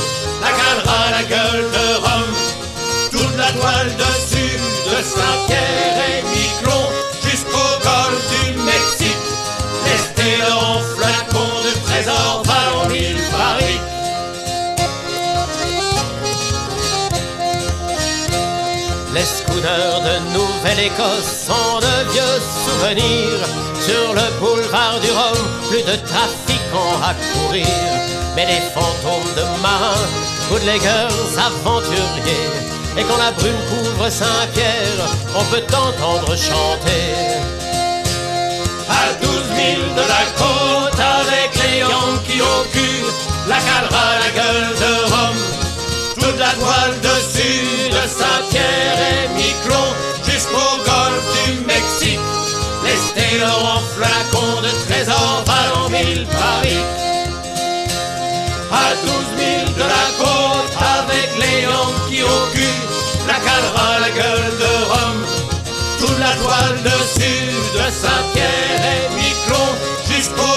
la 0.43 0.51
galera 0.51 1.11
la 1.11 1.23
gueule 1.23 1.71
de 1.71 1.95
Rome, 2.05 2.35
toute 3.11 3.37
la 3.39 3.51
toile 3.53 3.97
dessus 3.97 4.59
de 4.91 5.03
Saint-Pierre 5.03 5.52
De 19.63 20.19
Nouvelle-Écosse 20.35 21.47
sont 21.47 21.79
de 21.79 22.11
vieux 22.11 22.41
souvenirs. 22.67 23.47
Sur 23.81 24.13
le 24.13 24.41
boulevard 24.41 24.99
du 24.99 25.09
Rhum, 25.09 25.39
plus 25.71 25.83
de 25.83 25.97
trafiquants 26.05 26.99
à 27.01 27.15
courir. 27.33 27.69
Mais 28.35 28.47
les 28.47 28.61
fantômes 28.75 29.33
de 29.37 29.63
marins, 29.63 30.09
bootleggers, 30.49 31.39
aventuriers. 31.39 32.51
Et 32.99 33.05
quand 33.05 33.19
la 33.19 33.31
brume 33.31 33.55
couvre 33.71 34.11
Saint-Pierre, 34.11 35.07
on 35.37 35.45
peut 35.45 35.63
entendre 35.77 36.35
chanter. 36.35 37.62
Saint-Pierre 48.19 48.99
et 49.11 49.29
Miquelon 49.37 49.89
jusqu'au 50.29 50.71
golfe 50.85 51.29
du 51.47 51.65
Mexique. 51.65 52.21
Les 52.85 53.43
en 53.43 53.81
flacons 53.95 54.61
de 54.61 54.71
trésors 54.87 55.43
valent 55.47 55.87
en 55.87 55.89
mille 55.89 56.27
Paris. 56.27 56.85
À 58.71 58.89
douze 59.05 59.33
milles 59.39 59.75
de 59.75 59.87
la 59.97 60.07
côte 60.21 60.75
avec 61.01 61.29
les 61.41 61.63
Yankees 61.63 62.23
au 62.23 62.41
cul, 62.55 62.79
la 63.27 63.39
calera, 63.47 64.01
la 64.01 64.11
gueule 64.11 64.53
de 64.63 64.73
Rome. 64.91 65.25
Toute 66.01 66.19
la 66.19 66.33
toile 66.43 66.79
dessus 66.85 67.49
de 67.77 67.85
Saint-Pierre 68.03 68.83
et 68.95 69.05
Miquelon 69.17 69.69
jusqu'au 70.11 70.52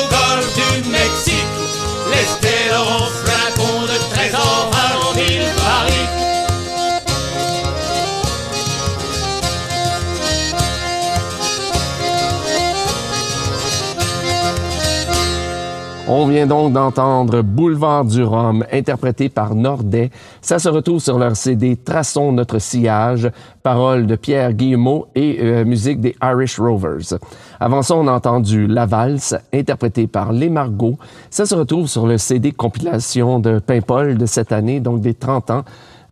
On 16.18 16.28
vient 16.28 16.48
donc 16.48 16.72
d'entendre 16.72 17.42
Boulevard 17.42 18.06
du 18.06 18.24
Rhum, 18.24 18.64
interprété 18.72 19.28
par 19.28 19.54
Nordet. 19.54 20.12
Ça 20.40 20.60
se 20.60 20.70
retrouve 20.70 21.02
sur 21.02 21.20
leur 21.20 21.36
CD 21.36 21.76
Traçons 21.76 22.32
notre 22.32 22.60
sillage, 22.60 23.30
paroles 23.64 24.08
de 24.08 24.16
Pierre 24.16 24.54
Guillemot 24.54 25.08
et 25.14 25.40
euh, 25.42 25.66
musique 25.66 26.00
des 26.00 26.16
Irish 26.24 26.58
Rovers. 26.58 27.20
Avant 27.60 27.82
ça, 27.82 27.96
on 27.96 28.08
a 28.08 28.14
entendu 28.14 28.66
La 28.66 28.86
Valse, 28.86 29.36
interprétée 29.54 30.08
par 30.08 30.32
Les 30.32 30.48
Margots. 30.48 30.98
Ça 31.30 31.46
se 31.46 31.54
retrouve 31.54 31.90
sur 31.90 32.08
le 32.08 32.18
CD 32.18 32.54
compilation 32.54 33.42
de 33.42 33.60
Paimpol 33.60 34.18
de 34.18 34.26
cette 34.26 34.54
année, 34.54 34.80
donc 34.80 35.02
des 35.02 35.16
30 35.16 35.52
ans 35.52 35.66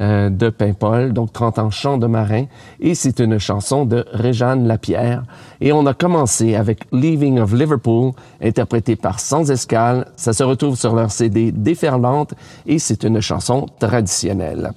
euh, 0.03 0.29
de 0.29 0.49
Paimpol, 0.49 1.13
donc 1.13 1.31
30 1.31 1.59
ans 1.59 1.69
chant 1.71 1.97
de 1.97 2.07
marin, 2.07 2.45
et 2.79 2.93
c'est 2.95 3.19
une 3.19 3.37
chanson 3.39 3.85
de 3.85 4.05
Réjeanne 4.11 4.67
Lapierre. 4.67 5.23
Et 5.61 5.71
on 5.71 5.85
a 5.85 5.93
commencé 5.93 6.55
avec 6.55 6.79
Leaving 6.91 7.39
of 7.39 7.53
Liverpool, 7.53 8.11
interprétée 8.41 8.95
par 8.97 9.19
Sans 9.19 9.49
Escale. 9.49 10.07
Ça 10.17 10.33
se 10.33 10.43
retrouve 10.43 10.75
sur 10.75 10.93
leur 10.93 11.09
CD 11.11 11.51
Déferlante, 11.51 12.33
et 12.65 12.79
c'est 12.79 13.03
une 13.03 13.21
chanson 13.21 13.65
traditionnelle. 13.79 14.71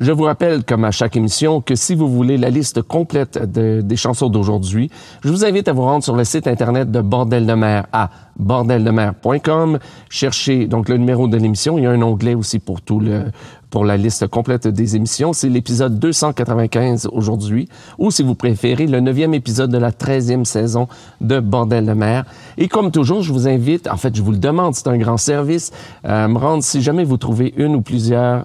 Je 0.00 0.10
vous 0.12 0.24
rappelle, 0.24 0.64
comme 0.64 0.84
à 0.84 0.90
chaque 0.90 1.16
émission, 1.16 1.60
que 1.60 1.74
si 1.76 1.94
vous 1.94 2.08
voulez 2.08 2.36
la 2.38 2.50
liste 2.50 2.82
complète 2.82 3.38
de- 3.52 3.80
des 3.82 3.96
chansons 3.96 4.28
d'aujourd'hui, 4.28 4.90
je 5.24 5.28
vous 5.30 5.44
invite 5.44 5.68
à 5.68 5.72
vous 5.72 5.82
rendre 5.82 6.02
sur 6.02 6.16
le 6.16 6.24
site 6.24 6.46
internet 6.46 6.90
de 6.90 7.00
Bordel 7.00 7.46
de 7.46 7.54
mer 7.54 7.86
à 7.92 8.10
bordeldemer.com. 8.38 9.78
Cherchez 10.08 10.66
donc 10.66 10.88
le 10.88 10.96
numéro 10.96 11.28
de 11.28 11.36
l'émission. 11.36 11.78
Il 11.78 11.84
y 11.84 11.86
a 11.86 11.90
un 11.90 12.02
onglet 12.02 12.34
aussi 12.34 12.58
pour 12.58 12.80
tout 12.80 13.00
le 13.00 13.24
pour 13.72 13.86
la 13.86 13.96
liste 13.96 14.28
complète 14.28 14.68
des 14.68 14.96
émissions. 14.96 15.32
C'est 15.32 15.48
l'épisode 15.48 15.98
295 15.98 17.08
aujourd'hui, 17.10 17.68
ou 17.98 18.10
si 18.10 18.22
vous 18.22 18.34
préférez, 18.34 18.86
le 18.86 19.00
neuvième 19.00 19.32
épisode 19.32 19.70
de 19.72 19.78
la 19.78 19.90
13e 19.90 20.44
saison 20.44 20.88
de 21.22 21.40
Bordel 21.40 21.86
de 21.86 21.94
mer. 21.94 22.24
Et 22.58 22.68
comme 22.68 22.90
toujours, 22.90 23.22
je 23.22 23.32
vous 23.32 23.48
invite, 23.48 23.88
en 23.88 23.96
fait, 23.96 24.14
je 24.14 24.22
vous 24.22 24.30
le 24.30 24.36
demande, 24.36 24.74
c'est 24.74 24.88
un 24.88 24.98
grand 24.98 25.16
service, 25.16 25.72
à 26.04 26.28
me 26.28 26.36
rendre 26.36 26.62
si 26.62 26.82
jamais 26.82 27.02
vous 27.02 27.16
trouvez 27.16 27.54
une 27.56 27.74
ou 27.74 27.80
plusieurs 27.80 28.44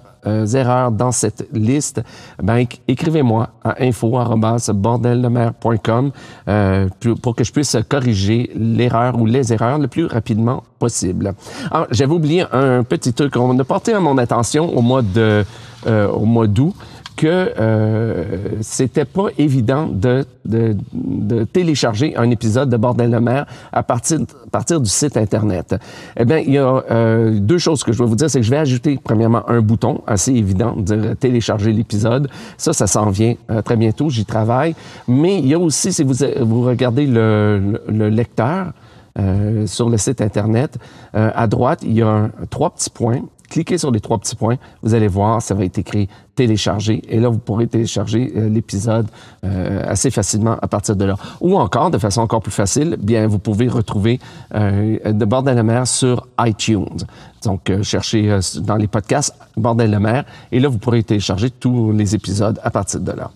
erreurs 0.56 0.90
dans 0.90 1.12
cette 1.12 1.46
liste, 1.52 2.02
ben, 2.42 2.56
éc- 2.58 2.80
écrivez-moi 2.88 3.48
à 3.64 3.82
info@bordeldemer.com 3.82 6.10
euh, 6.48 6.88
pour, 7.22 7.34
que 7.34 7.44
je 7.44 7.52
puisse 7.52 7.76
corriger 7.88 8.50
l'erreur 8.54 9.18
ou 9.20 9.26
les 9.26 9.52
erreurs 9.52 9.78
le 9.78 9.88
plus 9.88 10.06
rapidement 10.06 10.62
possible. 10.78 11.34
Alors, 11.70 11.86
j'avais 11.90 12.12
oublié 12.12 12.44
un 12.52 12.82
petit 12.84 13.12
truc 13.12 13.34
qu'on 13.34 13.58
a 13.58 13.64
porté 13.64 13.92
à 13.92 14.00
mon 14.00 14.16
attention 14.18 14.76
au 14.76 14.82
mois 14.82 15.02
euh, 15.86 16.08
au 16.08 16.24
mois 16.24 16.48
d'août 16.48 16.74
que 17.18 17.52
euh, 17.58 18.24
c'était 18.60 19.04
pas 19.04 19.26
évident 19.38 19.88
de, 19.88 20.24
de, 20.44 20.76
de 20.92 21.42
télécharger 21.42 22.16
un 22.16 22.30
épisode 22.30 22.70
de 22.70 22.76
Bordel 22.76 23.10
de 23.10 23.18
mer 23.18 23.44
à 23.72 23.82
partir, 23.82 24.20
partir 24.52 24.80
du 24.80 24.88
site 24.88 25.16
Internet. 25.16 25.74
Eh 26.16 26.24
bien, 26.24 26.38
il 26.38 26.52
y 26.52 26.58
a 26.58 26.84
euh, 26.90 27.40
deux 27.40 27.58
choses 27.58 27.82
que 27.82 27.90
je 27.92 27.98
dois 27.98 28.06
vous 28.06 28.14
dire. 28.14 28.30
C'est 28.30 28.38
que 28.38 28.46
je 28.46 28.50
vais 28.50 28.58
ajouter, 28.58 28.98
premièrement, 29.02 29.42
un 29.50 29.60
bouton 29.60 30.02
assez 30.06 30.32
évident, 30.32 30.74
de 30.76 30.94
dire 30.94 31.16
télécharger 31.16 31.72
l'épisode. 31.72 32.28
Ça, 32.56 32.72
ça 32.72 32.86
s'en 32.86 33.10
vient 33.10 33.34
euh, 33.50 33.62
très 33.62 33.76
bientôt. 33.76 34.08
J'y 34.10 34.24
travaille. 34.24 34.76
Mais 35.08 35.40
il 35.40 35.48
y 35.48 35.54
a 35.54 35.58
aussi, 35.58 35.92
si 35.92 36.04
vous, 36.04 36.14
vous 36.40 36.62
regardez 36.62 37.06
le, 37.06 37.80
le, 37.88 37.92
le 37.92 38.08
lecteur, 38.08 38.72
euh, 39.18 39.66
sur 39.66 39.90
le 39.90 39.96
site 39.96 40.20
Internet. 40.20 40.78
Euh, 41.16 41.32
à 41.34 41.48
droite, 41.48 41.80
il 41.82 41.94
y 41.94 42.02
a 42.02 42.30
trois 42.50 42.70
petits 42.70 42.90
points. 42.90 43.22
Cliquez 43.48 43.78
sur 43.78 43.90
les 43.90 44.00
trois 44.00 44.18
petits 44.18 44.36
points. 44.36 44.56
Vous 44.82 44.94
allez 44.94 45.08
voir, 45.08 45.40
ça 45.42 45.54
va 45.54 45.64
être 45.64 45.78
écrit 45.78 46.08
télécharger. 46.34 47.02
Et 47.08 47.18
là, 47.18 47.28
vous 47.28 47.38
pourrez 47.38 47.66
télécharger 47.66 48.32
euh, 48.36 48.48
l'épisode 48.48 49.06
euh, 49.44 49.82
assez 49.84 50.10
facilement 50.10 50.56
à 50.62 50.68
partir 50.68 50.94
de 50.94 51.04
là. 51.04 51.16
Ou 51.40 51.58
encore, 51.58 51.90
de 51.90 51.98
façon 51.98 52.20
encore 52.20 52.42
plus 52.42 52.52
facile, 52.52 52.96
bien, 53.00 53.26
vous 53.26 53.40
pouvez 53.40 53.66
retrouver 53.66 54.20
euh, 54.54 55.12
de 55.12 55.24
Bordel 55.24 55.56
de 55.56 55.62
mer 55.62 55.86
sur 55.86 56.28
iTunes. 56.40 57.00
Donc, 57.44 57.70
euh, 57.70 57.82
cherchez 57.82 58.30
euh, 58.30 58.40
dans 58.60 58.76
les 58.76 58.86
podcasts 58.86 59.34
Bordel 59.56 59.90
de 59.90 59.96
mer. 59.96 60.24
Et 60.52 60.60
là, 60.60 60.68
vous 60.68 60.78
pourrez 60.78 61.02
télécharger 61.02 61.50
tous 61.50 61.92
les 61.92 62.14
épisodes 62.14 62.58
à 62.62 62.70
partir 62.70 63.00
de 63.00 63.12
là. 63.12 63.30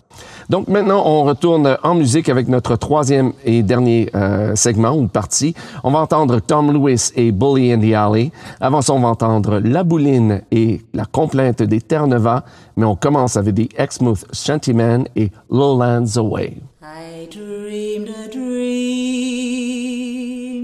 Donc 0.49 0.67
maintenant, 0.67 1.03
on 1.05 1.23
retourne 1.23 1.77
en 1.83 1.95
musique 1.95 2.29
avec 2.29 2.47
notre 2.47 2.75
troisième 2.75 3.33
et 3.43 3.63
dernier 3.63 4.09
euh, 4.15 4.55
segment 4.55 4.91
ou 4.95 5.07
partie. 5.07 5.55
On 5.83 5.91
va 5.91 5.99
entendre 5.99 6.39
Tom 6.39 6.71
Lewis 6.71 7.11
et 7.15 7.31
Bully 7.31 7.71
in 7.71 7.79
the 7.79 7.93
Alley. 7.93 8.31
Avant 8.59 8.81
ça, 8.81 8.93
on 8.93 8.99
va 8.99 9.07
entendre 9.07 9.59
La 9.59 9.83
Bouline 9.83 10.41
et 10.51 10.81
La 10.93 11.05
Complainte 11.05 11.63
des 11.63 11.81
Terre-Neuve. 11.81 12.41
Mais 12.75 12.85
on 12.85 12.95
commence 12.95 13.37
avec 13.37 13.53
des 13.53 13.69
Exmouth 13.77 14.25
Shantymen 14.33 15.05
et 15.15 15.31
Lowlands 15.49 16.17
Away. 16.17 16.57
I 16.81 17.27
dreamed 17.31 18.09
a 18.09 18.27
dream 18.27 19.39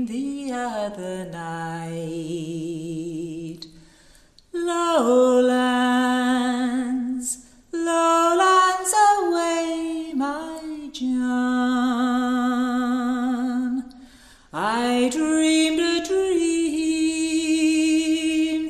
the 0.06 0.52
other 0.52 1.26
night. 1.32 1.69
Lowlands, 4.70 5.58
lowlands 7.72 8.94
away, 9.18 10.12
my 10.14 10.90
John. 10.94 11.10
I 14.54 15.10
dreamed 15.12 15.80
a 15.80 16.06
dream 16.06 16.30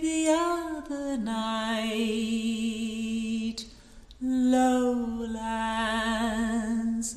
the 0.01 0.29
other 0.29 1.17
night. 1.17 2.05
Lowlands 4.21 5.38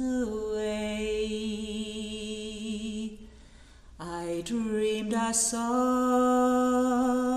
away. 0.00 1.28
I 4.00 4.42
dreamed 4.44 5.14
I 5.14 5.30
saw 5.30 7.31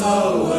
lowlands 0.00 0.51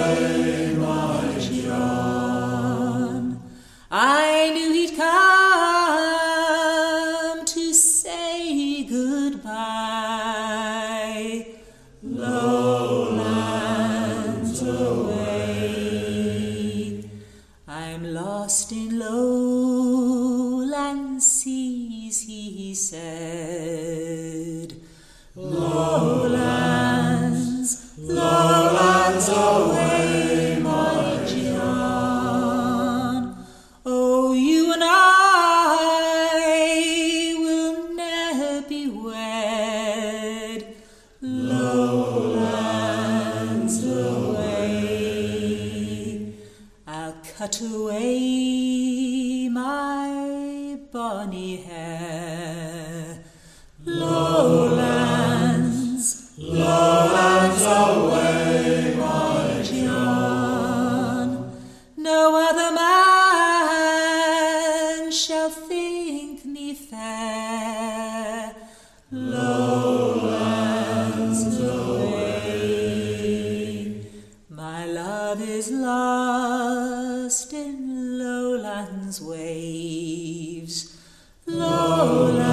is 75.63 75.71
lost 75.71 77.53
in 77.53 78.19
lowlands 78.19 79.21
waves. 79.21 80.97
Lowlands, 81.45 82.52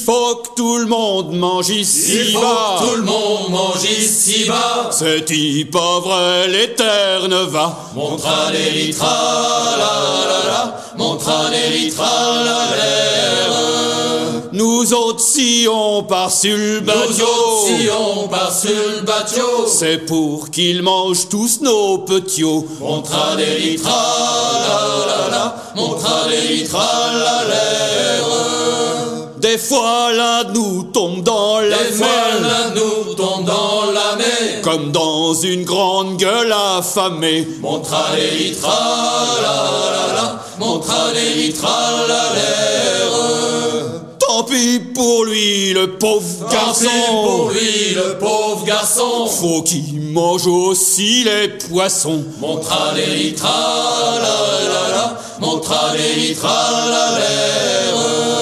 faut 0.00 0.36
que 0.36 0.48
tout 0.56 0.76
le 0.78 0.86
monde 0.86 1.32
mange 1.32 1.68
ici 1.70 2.18
Il 2.28 2.32
faut 2.32 2.40
bas. 2.40 2.76
que 2.80 2.84
tout 2.90 2.96
le 2.96 3.02
monde 3.02 3.50
mange 3.50 3.84
ici 3.84 4.44
bas. 4.48 4.90
Cet 4.90 5.30
pauvre 5.70 6.46
l'éterne 6.48 7.34
va. 7.48 7.76
Montra 7.94 8.50
des 8.52 8.70
litra, 8.70 9.06
la 9.78 9.92
la 10.30 10.50
la. 10.50 10.80
Montra 10.98 11.50
des 11.50 11.78
litra, 11.78 12.10
la 12.44 12.76
l'air. 12.76 13.50
Nous 14.52 14.92
autres 14.92 15.20
si 15.20 15.66
on 15.70 16.02
part 16.02 16.30
sur 16.30 16.56
le 16.56 16.80
bateau. 16.80 17.64
si 17.66 17.88
on 17.88 18.26
part 18.28 18.52
sur 18.52 18.70
le 18.70 19.02
bateau. 19.02 19.66
C'est 19.68 19.98
pour 19.98 20.50
qu'ils 20.50 20.82
mangent 20.82 21.28
tous 21.28 21.60
nos 21.62 21.98
petits. 21.98 22.42
Montra 22.80 23.36
des 23.36 23.58
litra, 23.58 23.90
la 24.66 25.06
la 25.06 25.30
la. 25.30 25.56
Montra 25.76 26.26
des 26.28 26.48
litra, 26.54 26.88
la 27.12 27.44
l'air. 27.48 28.39
Des 29.50 29.58
fois 29.58 30.12
l'un 30.12 30.44
de 30.44 30.52
nous 30.56 30.84
tombe 30.92 31.24
dans 31.24 31.58
la 31.58 31.66
Les 31.82 31.92
fois 31.92 32.06
mer. 32.40 32.72
nous 32.76 33.14
tombe 33.14 33.44
dans 33.44 33.90
la 33.92 34.14
mer. 34.16 34.62
Comme 34.62 34.92
dans 34.92 35.34
une 35.34 35.64
grande 35.64 36.18
gueule 36.18 36.52
affamée. 36.78 37.48
Montra 37.60 38.14
litra, 38.16 38.78
la 39.42 39.56
la 39.96 40.14
la. 40.14 40.40
Montra 40.60 41.12
litra, 41.12 42.06
la 42.06 42.34
l'air. 42.34 43.10
Tant 44.20 44.44
pis 44.44 44.78
pour 44.94 45.24
lui, 45.24 45.72
le 45.72 45.96
pauvre 45.98 46.22
Tant 46.42 46.46
pis 46.46 46.84
garçon. 46.84 47.22
pour 47.24 47.50
lui, 47.50 47.94
le 47.96 48.18
pauvre 48.18 48.64
garçon. 48.64 49.26
Faut 49.26 49.62
qu'il 49.62 50.00
mange 50.12 50.46
aussi 50.46 51.24
les 51.24 51.48
poissons. 51.48 52.22
Montra 52.40 52.92
litra, 52.94 53.48
la 54.14 54.68
la 54.72 54.96
la. 54.96 55.18
Montra 55.40 55.92
la 55.96 57.18
l'air. 57.18 58.39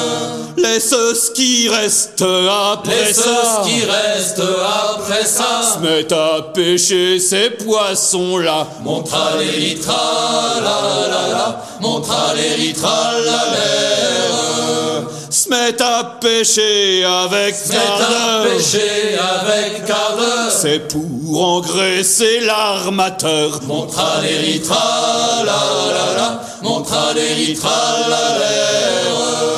Laisse 0.58 0.90
ce 0.90 1.30
qui 1.32 1.68
reste 1.68 2.22
après 2.22 2.90
Laisse 3.06 3.16
ça. 3.16 3.62
ce 3.64 3.68
qui 3.68 3.80
reste 3.84 4.40
après 4.40 5.24
ça. 5.24 5.78
Mettent 5.80 6.12
à 6.12 6.42
pêcher 6.52 7.20
ces 7.20 7.50
poissons-là. 7.50 8.66
Montra 8.82 9.36
des 9.38 9.56
litra, 9.56 10.56
la 10.56 11.08
la 11.08 11.28
la. 11.28 11.62
Montra 11.80 12.34
des 12.34 12.56
litra, 12.56 13.12
la 13.24 13.44
l'air. 13.52 15.02
Se 15.30 15.48
mettent 15.48 15.80
à 15.80 16.18
pêcher 16.20 17.04
avec 17.04 17.54
Met 17.68 17.76
à 17.76 17.92
ardeur. 17.92 18.52
pêcher 18.56 19.16
avec 19.18 19.88
ardeur. 19.88 20.50
C'est 20.50 20.88
pour 20.88 21.40
engraisser 21.40 22.40
l'armateur. 22.40 23.60
Montra 23.62 24.20
des 24.22 24.38
litra, 24.38 25.44
la 25.44 25.52
la 25.94 26.16
la. 26.16 26.40
Montra 26.62 27.14
des 27.14 27.34
litra, 27.34 27.70
la 28.08 28.38
l'air. 28.38 29.57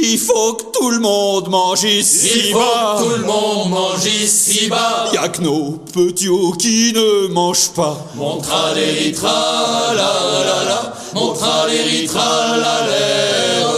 Il 0.00 0.18
faut 0.18 0.54
que 0.54 0.64
tout 0.78 0.90
le 0.90 1.00
monde 1.00 1.48
mange 1.48 1.82
ici 1.84 2.30
Il 2.46 2.52
faut 2.52 2.58
bas. 2.58 2.96
que 2.98 3.02
tout 3.04 3.10
le 3.20 3.24
monde 3.24 3.70
mange 3.70 4.04
ici 4.06 4.68
bas. 4.68 5.10
Y 5.12 5.16
a 5.16 5.28
que 5.28 5.42
nos 5.42 5.72
petits 5.92 6.28
qui 6.58 6.92
ne 6.94 7.28
mangent 7.28 7.70
pas. 7.74 7.96
Montra 8.14 8.74
litra, 8.74 9.92
la 9.94 10.12
la 10.48 10.64
la. 10.70 10.92
Montra 11.14 11.66
litra, 11.68 12.56
la 12.58 12.86
l'air. 12.86 13.68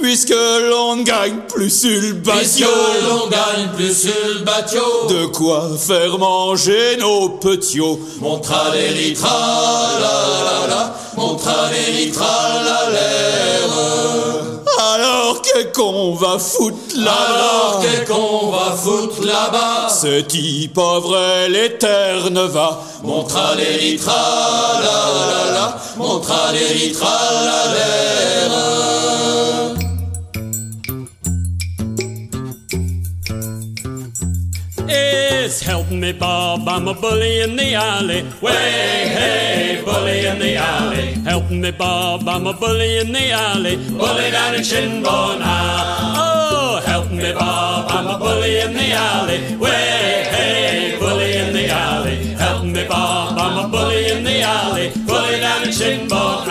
Puisque 0.00 0.30
l'on 0.70 0.96
ne 0.96 1.02
gagne 1.04 1.36
plus 1.48 1.70
sur 1.70 1.90
le 1.90 2.14
Puisque 2.22 2.60
bateau. 2.60 2.70
l'on 3.08 3.26
gagne 3.28 3.68
plus 3.76 3.94
sur 3.94 4.12
le 4.34 4.40
bateau. 4.44 5.06
De 5.08 5.26
quoi 5.26 5.68
faire 5.78 6.18
manger 6.18 6.96
nos 6.98 7.28
petits. 7.28 7.78
Montra 8.20 8.74
litra, 8.74 9.28
la 10.00 10.14
la 10.46 10.66
la. 10.74 10.94
Montra 11.16 11.70
litra, 11.92 12.62
la 12.64 12.90
l'air. 12.90 13.70
À 13.70 13.99
Alors 15.40 15.52
qu'est-ce 15.54 15.72
qu'on 15.72 16.14
va 16.14 16.38
foutre 16.38 16.96
là-bas 16.96 17.10
Alors 17.10 17.82
qu'est-ce 17.82 18.12
qu'on 18.12 18.50
va 18.50 18.76
foutre 18.76 19.24
là-bas 19.24 19.88
Ce 19.88 20.20
type 20.20 20.74
pauvre 20.74 21.16
l'éterne 21.48 22.46
va 22.46 22.82
Montra 23.02 23.54
les 23.54 23.76
ritra 23.76 24.12
la 24.82 24.90
la 25.30 25.52
la 25.52 25.76
Montra 25.96 26.52
les 26.52 26.66
ritra 26.66 27.18
la 27.44 27.72
l'air 27.72 28.50
It's 34.88 35.60
help 35.60 35.90
me, 35.90 36.12
Bob. 36.12 36.68
I'm 36.68 36.86
a 36.88 36.94
bully 36.94 37.40
in 37.40 37.56
the 37.56 37.74
alley. 37.74 38.24
Way, 38.40 38.52
hey, 38.52 39.82
bully 39.84 40.26
in 40.26 40.38
the 40.38 40.56
alley. 40.56 41.19
Help 41.30 41.48
me, 41.48 41.70
Bob. 41.70 42.28
I'm 42.28 42.44
a 42.48 42.52
bully 42.52 42.98
in 42.98 43.12
the 43.12 43.30
alley. 43.30 43.76
Bully 43.76 44.32
down 44.32 44.56
in 44.56 44.62
Shinbone. 44.62 45.40
Oh, 45.40 46.82
help 46.84 47.08
me, 47.12 47.32
Bob. 47.32 47.88
I'm 47.88 48.08
a 48.08 48.18
bully 48.18 48.58
in 48.58 48.72
the 48.74 48.90
alley. 48.90 49.56
Way, 49.56 50.26
hey, 50.34 50.96
bully 50.98 51.36
in 51.36 51.52
the 51.52 51.68
alley. 51.68 52.16
Help 52.34 52.64
me, 52.64 52.84
Bob. 52.88 53.38
I'm 53.38 53.64
a 53.64 53.68
bully 53.68 54.10
in 54.10 54.24
the 54.24 54.42
alley. 54.42 54.90
Bully 55.06 55.38
down 55.38 55.62
in 55.62 55.68
Shinbone. 55.68 56.48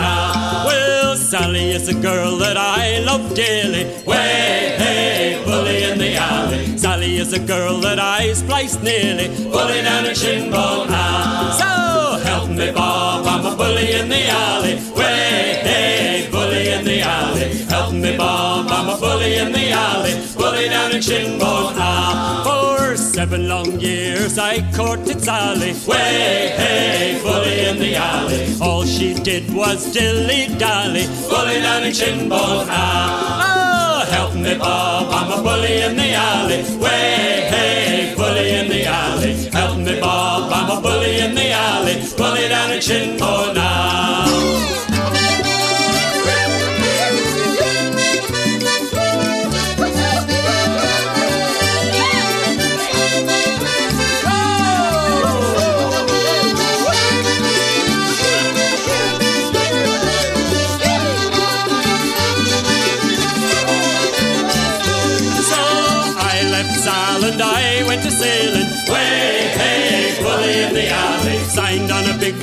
Well, 0.64 1.14
Sally 1.14 1.72
is 1.72 1.88
a 1.88 1.94
girl 2.00 2.38
that 2.38 2.56
I 2.56 3.00
love 3.00 3.34
dearly. 3.34 3.84
Way, 4.06 4.76
hey, 4.78 5.42
bully 5.44 5.82
in 5.90 5.98
the 5.98 6.16
alley. 6.16 6.78
Sally 6.78 7.18
is 7.18 7.34
a 7.34 7.38
girl 7.38 7.82
that 7.82 7.98
I 7.98 8.32
spliced 8.32 8.82
nearly. 8.82 9.28
Bully 9.50 9.82
down 9.82 10.06
in 10.06 10.14
Shinbone. 10.14 10.88
So 11.60 11.68
help 12.24 12.48
me, 12.48 12.72
Bob. 12.72 13.29
The 17.00 17.08
alley. 17.08 17.48
Help 17.68 17.92
me, 17.92 18.16
Bob. 18.16 18.66
I'm 18.68 18.88
a 18.88 18.96
bully 18.98 19.36
in 19.36 19.52
the 19.52 19.70
alley. 19.70 20.14
Bully 20.36 20.68
down 20.68 20.92
in 20.92 21.00
Shinbone. 21.00 21.74
For 22.44 22.96
seven 22.96 23.48
long 23.48 23.80
years 23.80 24.38
I 24.38 24.60
courted 24.72 25.20
Sally. 25.20 25.72
Way, 25.86 26.54
hey, 26.56 27.20
bully 27.22 27.60
in 27.68 27.78
the 27.78 27.96
alley. 27.96 28.54
All 28.60 28.84
she 28.84 29.14
did 29.14 29.52
was 29.54 29.92
dilly 29.92 30.48
dally. 30.58 31.06
Bully 31.28 31.60
down 31.60 31.84
in 31.84 31.92
Shinbone. 31.92 32.68
Oh, 32.68 34.06
help 34.10 34.34
me, 34.34 34.56
Bob. 34.58 35.12
I'm 35.12 35.38
a 35.38 35.42
bully 35.42 35.82
in 35.82 35.96
the 35.96 36.12
alley. 36.12 36.62
Way, 36.78 37.48
hey, 37.54 38.14
bully 38.16 38.50
in 38.60 38.68
the 38.68 38.84
alley. 38.86 39.32
Help 39.50 39.78
me, 39.78 40.00
Bob. 40.00 40.52
I'm 40.52 40.78
a 40.78 40.80
bully 40.80 41.20
in 41.20 41.34
the 41.34 41.50
alley. 41.50 41.94
Bully 42.16 42.48
down 42.48 42.72
in 42.72 42.80
Shinbone. 42.80 43.58
So 44.29 44.29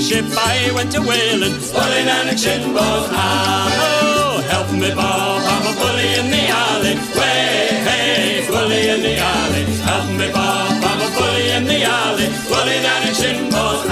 ship, 0.07 0.25
I 0.37 0.71
went 0.71 0.91
to 0.95 1.01
whaling. 1.01 1.55
Bully 1.75 2.01
down 2.07 2.27
in 2.31 2.37
Shinbone. 2.39 3.11
Oh, 3.11 4.39
help 4.47 4.71
me, 4.71 4.89
Bob, 4.95 5.43
I'm 5.53 5.65
a 5.67 5.73
bully 5.75 6.09
in 6.19 6.27
the 6.31 6.43
alley. 6.47 6.95
Way, 7.19 7.75
hey, 7.87 8.47
bully 8.47 8.81
in 8.93 9.01
the 9.03 9.15
alley. 9.19 9.63
Help 9.83 10.07
me, 10.19 10.27
Bob, 10.31 10.79
I'm 10.89 11.01
a 11.03 11.09
bully 11.17 11.45
in 11.57 11.63
the 11.71 11.79
alley. 11.83 12.27
Bully 12.47 12.77
down 12.87 13.03
in 13.09 13.13
Shinbone. 13.19 13.83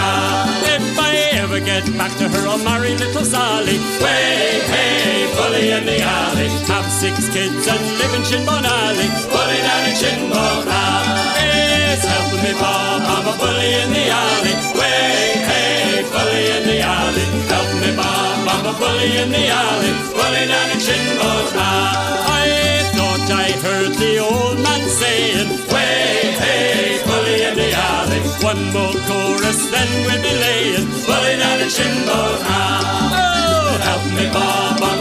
If 0.75 0.87
I 0.99 1.13
ever 1.43 1.59
get 1.59 1.83
back 1.99 2.13
to 2.19 2.29
her, 2.31 2.43
I'll 2.47 2.63
marry 2.63 2.95
little 2.95 3.25
Sally. 3.25 3.77
Way, 3.99 4.63
hey, 4.71 5.27
bully 5.35 5.71
in 5.75 5.83
the 5.85 5.99
alley. 5.99 6.47
Have 6.71 6.87
six 6.87 7.27
kids 7.35 7.67
and 7.67 7.83
live 7.99 8.13
in 8.15 8.23
Shinbone 8.23 8.63
Alley. 8.63 9.09
Down 9.67 9.83
in 9.89 9.95
Shinbone 10.01 10.65
Yes, 11.43 12.05
help 12.07 12.31
me, 12.43 12.53
Bob. 12.61 13.01
I'm 13.03 13.27
a 13.27 13.33
bully 13.37 13.69
in 13.83 13.89
the 13.91 14.05
alley. 14.23 14.74
Hey, 16.05 16.11
bully 16.13 16.45
in 16.57 16.63
the 16.67 16.79
alley. 16.81 17.25
Help 17.49 17.69
me, 17.81 17.95
Bob. 17.95 18.47
I'm 18.47 18.65
a 18.65 18.73
bully 18.77 19.17
in 19.17 19.31
the 19.31 19.47
alley. 19.47 19.91
Bully 20.13 20.45
down 20.47 20.69
in 20.71 20.79
Shinbone 20.79 21.49
I 21.57 22.91
thought 22.95 23.31
I 23.31 23.51
heard 23.65 23.93
the 23.95 24.19
old 24.19 24.59
man 24.59 24.81
saying, 24.89 25.49
Way, 25.73 26.35
hey, 26.37 27.01
bully 27.05 27.43
in 27.43 27.55
the 27.55 27.71
alley. 27.73 28.19
One 28.43 28.63
more 28.73 28.93
chorus, 29.07 29.71
then 29.71 29.89
we'll 30.05 30.21
be 30.21 30.33
laying. 30.45 30.85
Bully 31.07 31.37
down 31.37 31.61
in 31.61 31.69
Shinbone 31.69 32.41
Oh, 32.45 33.79
help 33.81 34.05
me, 34.13 34.31
Bob. 34.31 34.94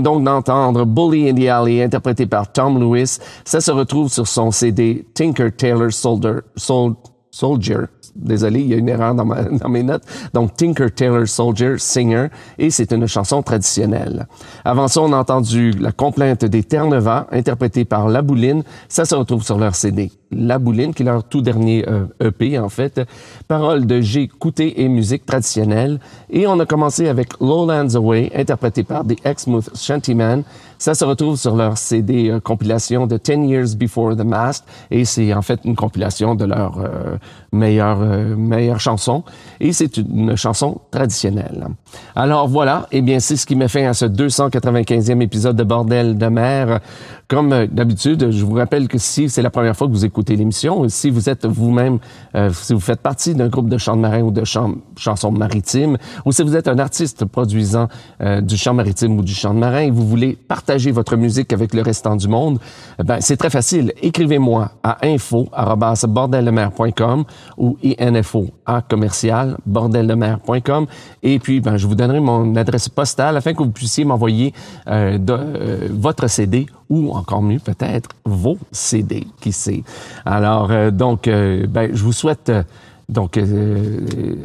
Donc 0.00 0.24
d'entendre 0.24 0.84
Bully 0.84 1.28
in 1.30 1.34
the 1.34 1.48
Alley, 1.48 1.82
interprété 1.82 2.26
par 2.26 2.50
Tom 2.52 2.78
Lewis. 2.80 3.18
Ça 3.44 3.60
se 3.60 3.70
retrouve 3.70 4.08
sur 4.10 4.26
son 4.26 4.50
CD 4.50 5.06
Tinker 5.14 5.50
Tailor 5.52 5.92
Soldier. 5.92 6.40
Sol- 6.56 6.94
Soldier. 7.30 7.80
Désolé, 8.16 8.60
il 8.60 8.68
y 8.68 8.74
a 8.74 8.76
une 8.76 8.88
erreur 8.88 9.14
dans, 9.14 9.68
mes 9.68 9.82
notes. 9.82 10.02
Donc, 10.32 10.56
Tinker 10.56 10.90
Tailor 10.90 11.28
Soldier, 11.28 11.74
Singer, 11.78 12.28
et 12.58 12.70
c'est 12.70 12.92
une 12.92 13.06
chanson 13.06 13.42
traditionnelle. 13.42 14.26
Avant 14.64 14.88
ça, 14.88 15.02
on 15.02 15.12
a 15.12 15.16
entendu 15.16 15.72
La 15.72 15.92
complainte 15.92 16.44
des 16.44 16.62
Terre-Neuve, 16.62 17.26
interprétée 17.30 17.84
par 17.84 18.08
La 18.08 18.22
Bouline. 18.22 18.62
Ça 18.88 19.04
se 19.04 19.14
retrouve 19.14 19.44
sur 19.44 19.58
leur 19.58 19.74
CD. 19.74 20.10
La 20.32 20.58
Bouline, 20.58 20.92
qui 20.92 21.02
est 21.02 21.06
leur 21.06 21.24
tout 21.24 21.40
dernier 21.40 21.84
euh, 21.88 22.06
EP, 22.20 22.58
en 22.58 22.68
fait. 22.68 23.00
Paroles 23.46 23.86
de 23.86 24.00
G. 24.00 24.28
Couté 24.28 24.82
et 24.82 24.88
musique 24.88 25.24
traditionnelle. 25.24 26.00
Et 26.30 26.46
on 26.46 26.58
a 26.58 26.66
commencé 26.66 27.08
avec 27.08 27.38
Lowlands 27.40 27.94
Away, 27.94 28.32
interprété 28.34 28.82
par 28.82 29.06
The 29.06 29.24
Exmouth 29.24 29.70
Shantyman. 29.76 30.42
Ça 30.78 30.94
se 30.94 31.04
retrouve 31.04 31.36
sur 31.36 31.56
leur 31.56 31.78
CD 31.78 32.30
euh, 32.30 32.40
compilation 32.40 33.06
de 33.06 33.16
10 33.16 33.48
Years 33.48 33.76
Before 33.76 34.14
the 34.16 34.24
Mast. 34.24 34.64
Et 34.90 35.04
c'est 35.04 35.32
en 35.32 35.42
fait 35.42 35.60
une 35.64 35.74
compilation 35.74 36.34
de 36.34 36.44
leurs 36.44 36.78
euh, 36.78 37.16
meilleures, 37.52 38.02
euh, 38.02 38.36
meilleures 38.36 38.80
chansons. 38.80 39.24
Et 39.60 39.72
c'est 39.72 39.96
une 39.96 40.36
chanson 40.36 40.80
traditionnelle. 40.90 41.68
Alors 42.14 42.48
voilà, 42.48 42.86
eh 42.92 43.00
bien 43.00 43.20
c'est 43.20 43.36
ce 43.36 43.46
qui 43.46 43.56
met 43.56 43.68
fin 43.68 43.86
à 43.88 43.94
ce 43.94 44.04
295e 44.04 45.20
épisode 45.22 45.56
de 45.56 45.64
Bordel 45.64 46.18
de 46.18 46.26
mer. 46.26 46.80
Comme 47.28 47.52
euh, 47.52 47.66
d'habitude, 47.66 48.30
je 48.30 48.44
vous 48.44 48.54
rappelle 48.54 48.86
que 48.86 48.98
si 48.98 49.28
c'est 49.28 49.42
la 49.42 49.50
première 49.50 49.76
fois 49.76 49.88
que 49.88 49.92
vous 49.92 50.04
écoutez 50.04 50.36
l'émission, 50.36 50.88
si 50.88 51.10
vous 51.10 51.28
êtes 51.28 51.44
vous-même, 51.44 51.98
euh, 52.36 52.50
si 52.52 52.72
vous 52.72 52.78
faites 52.78 53.00
partie 53.00 53.34
d'un 53.34 53.48
groupe 53.48 53.68
de 53.68 53.78
chants 53.78 53.96
de 53.96 54.00
marin 54.00 54.22
ou 54.22 54.30
de 54.30 54.44
chants, 54.44 54.74
chansons 54.96 55.32
maritimes, 55.32 55.96
ou 56.24 56.30
si 56.30 56.44
vous 56.44 56.54
êtes 56.54 56.68
un 56.68 56.78
artiste 56.78 57.24
produisant 57.24 57.88
euh, 58.20 58.40
du 58.40 58.56
chant 58.56 58.74
maritime 58.74 59.18
ou 59.18 59.22
du 59.22 59.34
chant 59.34 59.54
de 59.54 59.58
marin 59.58 59.80
et 59.80 59.90
vous 59.90 60.06
voulez 60.06 60.36
partager 60.36 60.92
votre 60.92 61.16
musique 61.16 61.52
avec 61.52 61.74
le 61.74 61.82
restant 61.82 62.14
du 62.14 62.28
monde, 62.28 62.60
eh 63.00 63.02
ben 63.02 63.20
c'est 63.20 63.36
très 63.36 63.50
facile. 63.50 63.92
Écrivez-moi 64.02 64.70
à 64.84 65.04
info@bordeldemer.com 65.04 67.24
ou 67.58 67.76
info 67.98 68.50
à 68.64 68.82
commercial 68.82 69.56
bordeldemer.com 69.66 70.86
et 71.24 71.40
puis 71.40 71.60
ben, 71.60 71.76
je 71.76 71.88
vous 71.88 71.96
donnerai 71.96 72.20
mon 72.20 72.54
adresse 72.54 72.88
postale 72.88 73.36
afin 73.36 73.52
que 73.52 73.64
vous 73.64 73.70
puissiez 73.70 74.04
m'envoyer 74.04 74.54
euh, 74.86 75.18
euh, 75.28 75.88
votre 75.90 76.28
CD 76.28 76.66
ou 76.88 77.12
encore 77.12 77.42
mieux 77.42 77.58
peut-être 77.58 78.10
vos 78.24 78.58
CD, 78.72 79.26
qui 79.40 79.52
sait. 79.52 79.82
Alors 80.24 80.70
euh, 80.70 80.90
donc 80.90 81.28
euh, 81.28 81.66
ben, 81.66 81.90
je 81.94 82.02
vous 82.02 82.12
souhaite 82.12 82.48
euh, 82.48 82.62
donc 83.08 83.36
euh, 83.36 84.36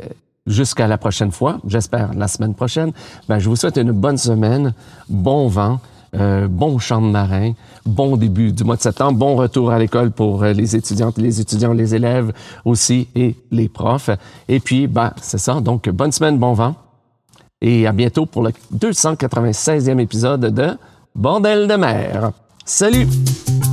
jusqu'à 0.48 0.88
la 0.88 0.98
prochaine 0.98 1.32
fois, 1.32 1.60
j'espère 1.68 2.14
la 2.14 2.28
semaine 2.28 2.54
prochaine. 2.54 2.92
Ben, 3.28 3.40
je 3.40 3.48
vous 3.50 3.56
souhaite 3.56 3.78
une 3.78 3.92
bonne 3.92 4.18
semaine, 4.18 4.74
bon 5.10 5.48
vent. 5.48 5.80
euh, 6.14 6.48
bon 6.50 6.78
chant 6.78 7.02
de 7.02 7.08
marin, 7.08 7.54
bon 7.86 8.18
début 8.18 8.52
du 8.52 8.66
mois 8.66 8.76
de 8.76 8.82
septembre, 8.82 9.18
bon 9.18 9.36
retour 9.38 9.72
à 9.72 9.80
l'école 9.80 10.12
pour 10.12 10.44
euh, 10.44 10.52
les 10.52 10.76
étudiantes, 10.76 11.18
les 11.18 11.40
étudiants, 11.40 11.72
les 11.74 11.96
élèves 11.96 12.34
aussi 12.66 13.08
et 13.16 13.36
les 13.50 13.70
profs. 13.70 14.10
Et 14.50 14.60
puis, 14.60 14.88
ben, 14.88 15.14
c'est 15.22 15.38
ça. 15.38 15.62
Donc, 15.62 15.88
bonne 15.90 16.12
semaine, 16.12 16.38
bon 16.38 16.52
vent. 16.54 16.76
Et 17.62 17.88
à 17.88 17.94
bientôt 17.94 18.26
pour 18.26 18.44
le 18.44 18.52
296e 18.76 20.00
épisode 20.00 20.54
de 20.54 20.78
Bordel 21.14 21.68
de 21.68 21.78
mer. 21.78 22.34
Salut! 22.66 23.71